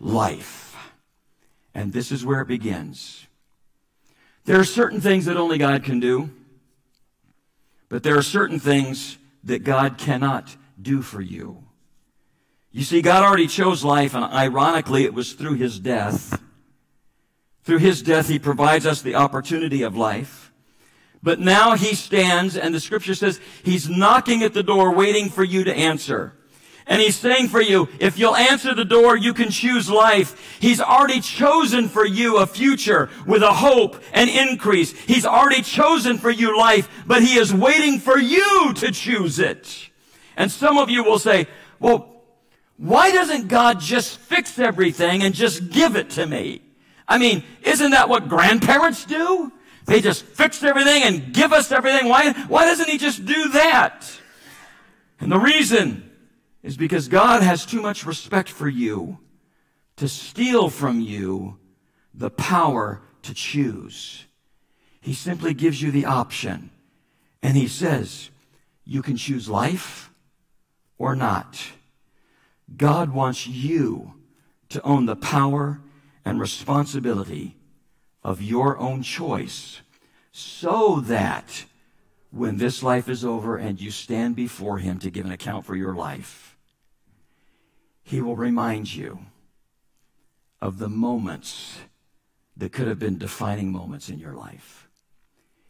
life. 0.00 0.76
And 1.74 1.92
this 1.92 2.10
is 2.10 2.24
where 2.24 2.40
it 2.40 2.48
begins. 2.48 3.26
There 4.44 4.58
are 4.58 4.64
certain 4.64 5.00
things 5.00 5.26
that 5.26 5.36
only 5.36 5.58
God 5.58 5.84
can 5.84 6.00
do, 6.00 6.30
but 7.88 8.02
there 8.02 8.16
are 8.16 8.22
certain 8.22 8.58
things 8.58 9.18
that 9.44 9.64
God 9.64 9.98
cannot 9.98 10.56
do 10.80 11.02
for 11.02 11.20
you. 11.20 11.64
You 12.72 12.82
see, 12.82 13.02
God 13.02 13.22
already 13.22 13.46
chose 13.46 13.84
life, 13.84 14.14
and 14.14 14.24
ironically, 14.24 15.04
it 15.04 15.14
was 15.14 15.32
through 15.32 15.54
his 15.54 15.78
death. 15.78 16.40
Through 17.64 17.78
his 17.78 18.02
death, 18.02 18.28
he 18.28 18.38
provides 18.38 18.86
us 18.86 19.02
the 19.02 19.14
opportunity 19.14 19.82
of 19.82 19.96
life. 19.96 20.45
But 21.22 21.40
now 21.40 21.74
he 21.76 21.94
stands, 21.94 22.56
and 22.56 22.74
the 22.74 22.80
scripture 22.80 23.14
says 23.14 23.40
he's 23.62 23.88
knocking 23.88 24.42
at 24.42 24.54
the 24.54 24.62
door, 24.62 24.92
waiting 24.92 25.28
for 25.28 25.42
you 25.42 25.64
to 25.64 25.74
answer. 25.74 26.32
And 26.88 27.02
he's 27.02 27.16
saying 27.16 27.48
for 27.48 27.60
you, 27.60 27.88
if 27.98 28.16
you'll 28.16 28.36
answer 28.36 28.72
the 28.72 28.84
door, 28.84 29.16
you 29.16 29.34
can 29.34 29.50
choose 29.50 29.90
life. 29.90 30.58
He's 30.60 30.80
already 30.80 31.20
chosen 31.20 31.88
for 31.88 32.06
you 32.06 32.36
a 32.36 32.46
future 32.46 33.10
with 33.26 33.42
a 33.42 33.52
hope 33.52 34.00
and 34.12 34.30
increase. 34.30 34.92
He's 34.92 35.26
already 35.26 35.62
chosen 35.62 36.16
for 36.16 36.30
you 36.30 36.56
life, 36.56 36.88
but 37.04 37.24
he 37.24 37.38
is 37.38 37.52
waiting 37.52 37.98
for 37.98 38.18
you 38.18 38.72
to 38.74 38.92
choose 38.92 39.40
it. 39.40 39.90
And 40.36 40.50
some 40.50 40.78
of 40.78 40.88
you 40.88 41.02
will 41.02 41.18
say, 41.18 41.48
well, 41.80 42.22
why 42.76 43.10
doesn't 43.10 43.48
God 43.48 43.80
just 43.80 44.18
fix 44.18 44.56
everything 44.58 45.24
and 45.24 45.34
just 45.34 45.70
give 45.70 45.96
it 45.96 46.10
to 46.10 46.26
me? 46.26 46.62
I 47.08 47.18
mean, 47.18 47.42
isn't 47.62 47.90
that 47.92 48.08
what 48.08 48.28
grandparents 48.28 49.04
do? 49.04 49.50
They 49.86 50.00
just 50.00 50.24
fix 50.24 50.62
everything 50.62 51.04
and 51.04 51.32
give 51.32 51.52
us 51.52 51.70
everything. 51.70 52.08
Why, 52.08 52.32
why 52.48 52.64
doesn't 52.64 52.88
he 52.88 52.98
just 52.98 53.24
do 53.24 53.48
that? 53.50 54.10
And 55.20 55.30
the 55.30 55.38
reason 55.38 56.10
is 56.62 56.76
because 56.76 57.08
God 57.08 57.42
has 57.42 57.64
too 57.64 57.80
much 57.80 58.04
respect 58.04 58.48
for 58.48 58.68
you 58.68 59.18
to 59.96 60.08
steal 60.08 60.68
from 60.68 61.00
you 61.00 61.58
the 62.12 62.30
power 62.30 63.00
to 63.22 63.32
choose. 63.32 64.24
He 65.00 65.14
simply 65.14 65.54
gives 65.54 65.80
you 65.80 65.92
the 65.92 66.04
option. 66.04 66.70
And 67.42 67.56
he 67.56 67.68
says, 67.68 68.30
you 68.84 69.02
can 69.02 69.16
choose 69.16 69.48
life 69.48 70.10
or 70.98 71.14
not. 71.14 71.60
God 72.76 73.14
wants 73.14 73.46
you 73.46 74.14
to 74.70 74.82
own 74.82 75.06
the 75.06 75.16
power 75.16 75.80
and 76.24 76.40
responsibility 76.40 77.56
of 78.26 78.42
your 78.42 78.76
own 78.78 79.04
choice 79.04 79.82
so 80.32 80.98
that 80.98 81.64
when 82.32 82.56
this 82.56 82.82
life 82.82 83.08
is 83.08 83.24
over 83.24 83.56
and 83.56 83.80
you 83.80 83.92
stand 83.92 84.34
before 84.34 84.78
him 84.78 84.98
to 84.98 85.10
give 85.10 85.24
an 85.24 85.30
account 85.30 85.64
for 85.64 85.76
your 85.76 85.94
life, 85.94 86.56
he 88.02 88.20
will 88.20 88.34
remind 88.34 88.92
you 88.92 89.20
of 90.60 90.80
the 90.80 90.88
moments 90.88 91.78
that 92.56 92.72
could 92.72 92.88
have 92.88 92.98
been 92.98 93.16
defining 93.16 93.70
moments 93.70 94.08
in 94.08 94.18
your 94.18 94.34
life. 94.34 94.88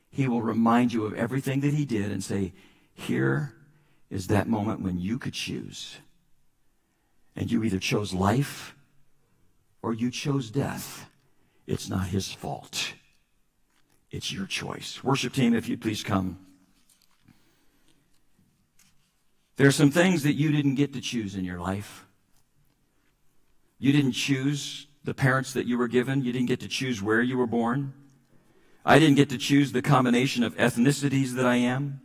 He 0.08 0.26
will 0.26 0.40
remind 0.40 0.94
you 0.94 1.04
of 1.04 1.12
everything 1.12 1.60
that 1.60 1.74
He 1.74 1.84
did 1.84 2.10
and 2.10 2.24
say, 2.24 2.54
Here 2.94 3.52
is 4.08 4.28
that 4.28 4.48
moment 4.48 4.80
when 4.80 4.98
you 4.98 5.18
could 5.18 5.34
choose. 5.34 5.98
And 7.34 7.52
you 7.52 7.62
either 7.64 7.78
chose 7.78 8.14
life 8.14 8.74
or 9.82 9.92
you 9.92 10.10
chose 10.10 10.48
death. 10.48 11.10
It's 11.66 11.88
not 11.88 12.08
His 12.08 12.32
fault. 12.32 12.94
It's 14.10 14.32
your 14.32 14.46
choice. 14.46 15.02
Worship 15.02 15.32
team, 15.32 15.54
if 15.54 15.68
you'd 15.68 15.80
please 15.80 16.02
come. 16.02 16.38
There 19.56 19.66
are 19.66 19.72
some 19.72 19.90
things 19.90 20.22
that 20.22 20.34
you 20.34 20.52
didn't 20.52 20.74
get 20.74 20.92
to 20.92 21.00
choose 21.00 21.34
in 21.34 21.44
your 21.44 21.58
life. 21.58 22.06
You 23.78 23.92
didn't 23.92 24.12
choose 24.12 24.86
the 25.04 25.14
parents 25.14 25.52
that 25.54 25.66
you 25.66 25.78
were 25.78 25.88
given. 25.88 26.22
You 26.22 26.32
didn't 26.32 26.48
get 26.48 26.60
to 26.60 26.68
choose 26.68 27.02
where 27.02 27.22
you 27.22 27.38
were 27.38 27.46
born. 27.46 27.94
I 28.84 28.98
didn't 28.98 29.16
get 29.16 29.30
to 29.30 29.38
choose 29.38 29.72
the 29.72 29.82
combination 29.82 30.44
of 30.44 30.56
ethnicities 30.56 31.32
that 31.32 31.46
I 31.46 31.56
am. 31.56 32.00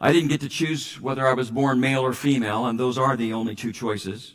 I 0.00 0.12
didn't 0.12 0.28
get 0.28 0.40
to 0.40 0.48
choose 0.48 1.00
whether 1.00 1.26
I 1.26 1.34
was 1.34 1.50
born 1.50 1.80
male 1.80 2.00
or 2.00 2.12
female, 2.12 2.66
and 2.66 2.78
those 2.78 2.98
are 2.98 3.16
the 3.16 3.32
only 3.32 3.54
two 3.54 3.72
choices. 3.72 4.34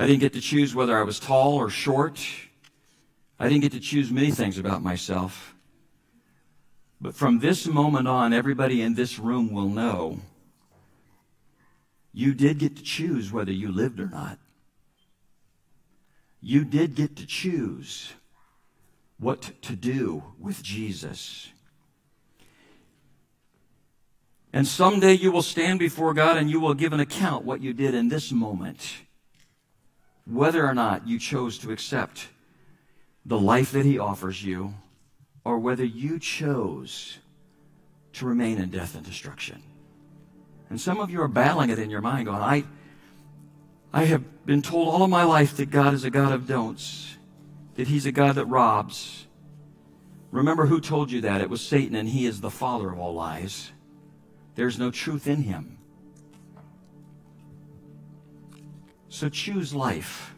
I 0.00 0.06
didn't 0.06 0.20
get 0.20 0.32
to 0.32 0.40
choose 0.40 0.74
whether 0.74 0.96
I 0.96 1.02
was 1.02 1.20
tall 1.20 1.56
or 1.56 1.68
short. 1.68 2.26
I 3.38 3.50
didn't 3.50 3.60
get 3.60 3.72
to 3.72 3.80
choose 3.80 4.10
many 4.10 4.30
things 4.30 4.56
about 4.56 4.82
myself. 4.82 5.54
But 7.02 7.14
from 7.14 7.40
this 7.40 7.66
moment 7.66 8.08
on, 8.08 8.32
everybody 8.32 8.80
in 8.80 8.94
this 8.94 9.18
room 9.18 9.52
will 9.52 9.68
know 9.68 10.20
you 12.14 12.32
did 12.32 12.58
get 12.58 12.76
to 12.76 12.82
choose 12.82 13.30
whether 13.30 13.52
you 13.52 13.70
lived 13.70 14.00
or 14.00 14.08
not. 14.08 14.38
You 16.40 16.64
did 16.64 16.94
get 16.94 17.14
to 17.16 17.26
choose 17.26 18.14
what 19.18 19.52
to 19.60 19.76
do 19.76 20.22
with 20.38 20.62
Jesus. 20.62 21.50
And 24.50 24.66
someday 24.66 25.12
you 25.12 25.30
will 25.30 25.42
stand 25.42 25.78
before 25.78 26.14
God 26.14 26.38
and 26.38 26.50
you 26.50 26.58
will 26.58 26.72
give 26.72 26.94
an 26.94 27.00
account 27.00 27.44
what 27.44 27.60
you 27.60 27.74
did 27.74 27.92
in 27.94 28.08
this 28.08 28.32
moment. 28.32 28.80
Whether 30.30 30.66
or 30.66 30.74
not 30.74 31.06
you 31.06 31.18
chose 31.18 31.58
to 31.58 31.72
accept 31.72 32.28
the 33.26 33.38
life 33.38 33.72
that 33.72 33.84
He 33.84 33.98
offers 33.98 34.42
you, 34.42 34.74
or 35.44 35.58
whether 35.58 35.84
you 35.84 36.18
chose 36.18 37.18
to 38.14 38.26
remain 38.26 38.58
in 38.58 38.70
death 38.70 38.94
and 38.94 39.04
destruction. 39.04 39.62
And 40.68 40.80
some 40.80 41.00
of 41.00 41.10
you 41.10 41.20
are 41.20 41.28
battling 41.28 41.70
it 41.70 41.78
in 41.78 41.90
your 41.90 42.00
mind, 42.00 42.26
going, 42.26 42.40
I, 42.40 42.64
I 43.92 44.04
have 44.04 44.46
been 44.46 44.62
told 44.62 44.88
all 44.88 45.02
of 45.02 45.10
my 45.10 45.24
life 45.24 45.56
that 45.56 45.70
God 45.70 45.94
is 45.94 46.04
a 46.04 46.10
God 46.10 46.32
of 46.32 46.46
don'ts, 46.46 47.16
that 47.74 47.88
He's 47.88 48.06
a 48.06 48.12
God 48.12 48.36
that 48.36 48.46
robs. 48.46 49.26
Remember 50.30 50.66
who 50.66 50.80
told 50.80 51.10
you 51.10 51.22
that? 51.22 51.40
It 51.40 51.50
was 51.50 51.60
Satan, 51.60 51.96
and 51.96 52.08
he 52.08 52.24
is 52.26 52.40
the 52.40 52.50
father 52.50 52.90
of 52.92 52.98
all 52.98 53.14
lies. 53.14 53.72
There's 54.54 54.78
no 54.78 54.90
truth 54.90 55.26
in 55.26 55.42
him. 55.42 55.78
So 59.10 59.28
choose 59.28 59.74
life. 59.74 60.34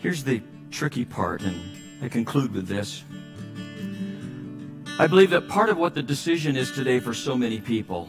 Here's 0.00 0.24
the 0.24 0.40
tricky 0.70 1.04
part, 1.04 1.42
and 1.42 1.60
I 2.00 2.08
conclude 2.08 2.54
with 2.54 2.66
this. 2.68 3.04
I 4.98 5.08
believe 5.08 5.30
that 5.30 5.48
part 5.48 5.68
of 5.70 5.78
what 5.78 5.94
the 5.94 6.02
decision 6.02 6.56
is 6.56 6.70
today 6.70 7.00
for 7.00 7.12
so 7.12 7.36
many 7.36 7.60
people 7.60 8.08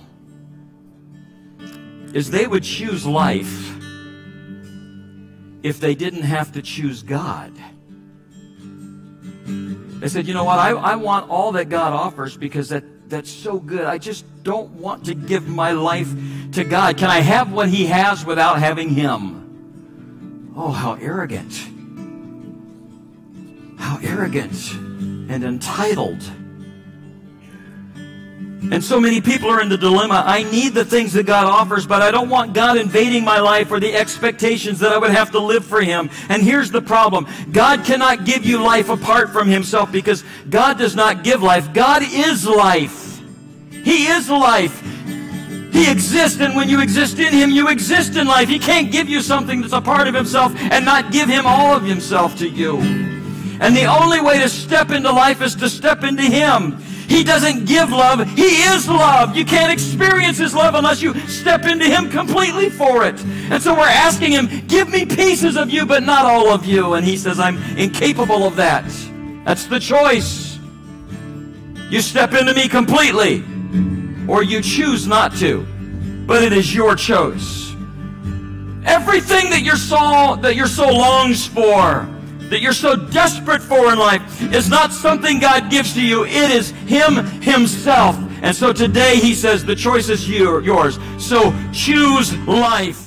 is 2.13 2.29
they 2.29 2.45
would 2.45 2.63
choose 2.63 3.07
life 3.07 3.75
if 5.63 5.79
they 5.79 5.95
didn't 5.95 6.21
have 6.21 6.51
to 6.51 6.61
choose 6.61 7.01
God. 7.01 7.51
They 9.45 10.09
said, 10.09 10.27
you 10.27 10.35
know 10.35 10.43
what, 10.43 10.59
I, 10.59 10.71
I 10.71 10.95
want 10.95 11.29
all 11.29 11.53
that 11.53 11.69
God 11.69 11.93
offers 11.93 12.37
because 12.37 12.69
that, 12.69 13.09
that's 13.09 13.31
so 13.31 13.59
good. 13.59 13.85
I 13.85 13.97
just 13.97 14.25
don't 14.43 14.69
want 14.71 15.05
to 15.05 15.15
give 15.15 15.47
my 15.47 15.71
life 15.71 16.13
to 16.53 16.63
God. 16.63 16.97
Can 16.97 17.09
I 17.09 17.19
have 17.19 17.51
what 17.51 17.69
He 17.69 17.85
has 17.87 18.25
without 18.25 18.59
having 18.59 18.89
Him? 18.89 20.53
Oh, 20.55 20.71
how 20.71 20.93
arrogant. 20.93 21.53
How 23.77 23.99
arrogant 24.01 24.73
and 25.29 25.43
entitled 25.43 26.21
And 28.71 28.81
so 28.81 28.99
many 28.99 29.19
people 29.19 29.49
are 29.49 29.61
in 29.61 29.67
the 29.67 29.77
dilemma. 29.77 30.23
I 30.25 30.43
need 30.43 30.73
the 30.73 30.85
things 30.85 31.11
that 31.13 31.25
God 31.25 31.45
offers, 31.45 31.85
but 31.85 32.01
I 32.01 32.11
don't 32.11 32.29
want 32.29 32.53
God 32.53 32.77
invading 32.77 33.25
my 33.25 33.39
life 33.39 33.71
or 33.71 33.79
the 33.79 33.93
expectations 33.93 34.79
that 34.79 34.93
I 34.93 34.97
would 34.97 35.11
have 35.11 35.31
to 35.31 35.39
live 35.39 35.65
for 35.65 35.81
Him. 35.81 36.09
And 36.29 36.41
here's 36.41 36.71
the 36.71 36.81
problem. 36.81 37.27
God 37.51 37.83
cannot 37.83 38.25
give 38.25 38.45
you 38.45 38.63
life 38.63 38.89
apart 38.89 39.31
from 39.31 39.49
Himself 39.49 39.91
because 39.91 40.23
God 40.49 40.77
does 40.77 40.95
not 40.95 41.23
give 41.23 41.43
life. 41.43 41.73
God 41.73 42.03
is 42.03 42.47
life. 42.47 43.21
He 43.69 44.07
is 44.07 44.29
life. 44.29 44.92
He 45.73 45.89
exists, 45.89 46.39
and 46.39 46.55
when 46.55 46.69
you 46.69 46.81
exist 46.81 47.17
in 47.17 47.33
Him, 47.33 47.49
you 47.49 47.67
exist 47.67 48.15
in 48.15 48.27
life. 48.27 48.47
He 48.47 48.59
can't 48.59 48.91
give 48.91 49.09
you 49.09 49.21
something 49.21 49.59
that's 49.59 49.73
a 49.73 49.81
part 49.81 50.07
of 50.07 50.13
Himself 50.13 50.53
and 50.55 50.85
not 50.85 51.11
give 51.11 51.27
Him 51.27 51.45
all 51.47 51.75
of 51.75 51.83
Himself 51.83 52.37
to 52.37 52.47
you. 52.47 52.77
And 53.59 53.75
the 53.75 53.85
only 53.85 54.21
way 54.21 54.37
to 54.39 54.47
step 54.47 54.91
into 54.91 55.11
life 55.11 55.41
is 55.41 55.55
to 55.55 55.67
step 55.67 56.03
into 56.03 56.21
Him. 56.21 56.77
He 57.07 57.23
doesn't 57.23 57.65
give 57.65 57.91
love. 57.91 58.27
He 58.29 58.61
is 58.63 58.87
love. 58.87 59.35
You 59.35 59.45
can't 59.45 59.71
experience 59.71 60.37
His 60.37 60.53
love 60.53 60.75
unless 60.75 61.01
you 61.01 61.13
step 61.27 61.65
into 61.65 61.85
Him 61.85 62.09
completely 62.09 62.69
for 62.69 63.05
it. 63.05 63.19
And 63.23 63.61
so 63.61 63.73
we're 63.73 63.87
asking 63.87 64.31
Him, 64.31 64.67
give 64.67 64.89
me 64.89 65.05
pieces 65.05 65.57
of 65.57 65.69
you, 65.69 65.85
but 65.85 66.03
not 66.03 66.25
all 66.25 66.49
of 66.49 66.65
you. 66.65 66.93
And 66.93 67.05
He 67.05 67.17
says, 67.17 67.39
I'm 67.39 67.57
incapable 67.77 68.45
of 68.45 68.55
that. 68.57 68.85
That's 69.43 69.65
the 69.65 69.79
choice. 69.79 70.59
You 71.89 72.01
step 72.01 72.33
into 72.33 72.53
me 72.53 72.67
completely, 72.67 73.43
or 74.27 74.43
you 74.43 74.61
choose 74.61 75.07
not 75.07 75.35
to. 75.37 75.65
But 76.25 76.43
it 76.43 76.53
is 76.53 76.73
your 76.73 76.95
choice. 76.95 77.73
Everything 78.85 79.49
that 79.49 79.61
your 79.63 79.75
soul 79.75 80.35
that 80.37 80.55
your 80.55 80.67
soul 80.67 80.97
longs 80.97 81.47
for, 81.47 82.07
that 82.49 82.61
you're 82.61 82.73
so 82.73 82.95
desperate 82.95 83.61
for 83.61 83.91
in 83.91 83.99
life 83.99 84.41
is 84.53 84.69
not 84.69 84.91
something 84.91 85.39
God 85.39 85.69
gives 85.69 85.93
to 85.93 86.01
you. 86.01 86.25
It 86.25 86.51
is 86.51 86.71
Him 86.71 87.25
Himself. 87.41 88.17
And 88.41 88.55
so 88.55 88.73
today 88.73 89.19
He 89.19 89.33
says 89.35 89.63
the 89.63 89.75
choice 89.75 90.09
is 90.09 90.29
yours. 90.29 90.99
So 91.17 91.53
choose 91.71 92.37
life. 92.39 93.02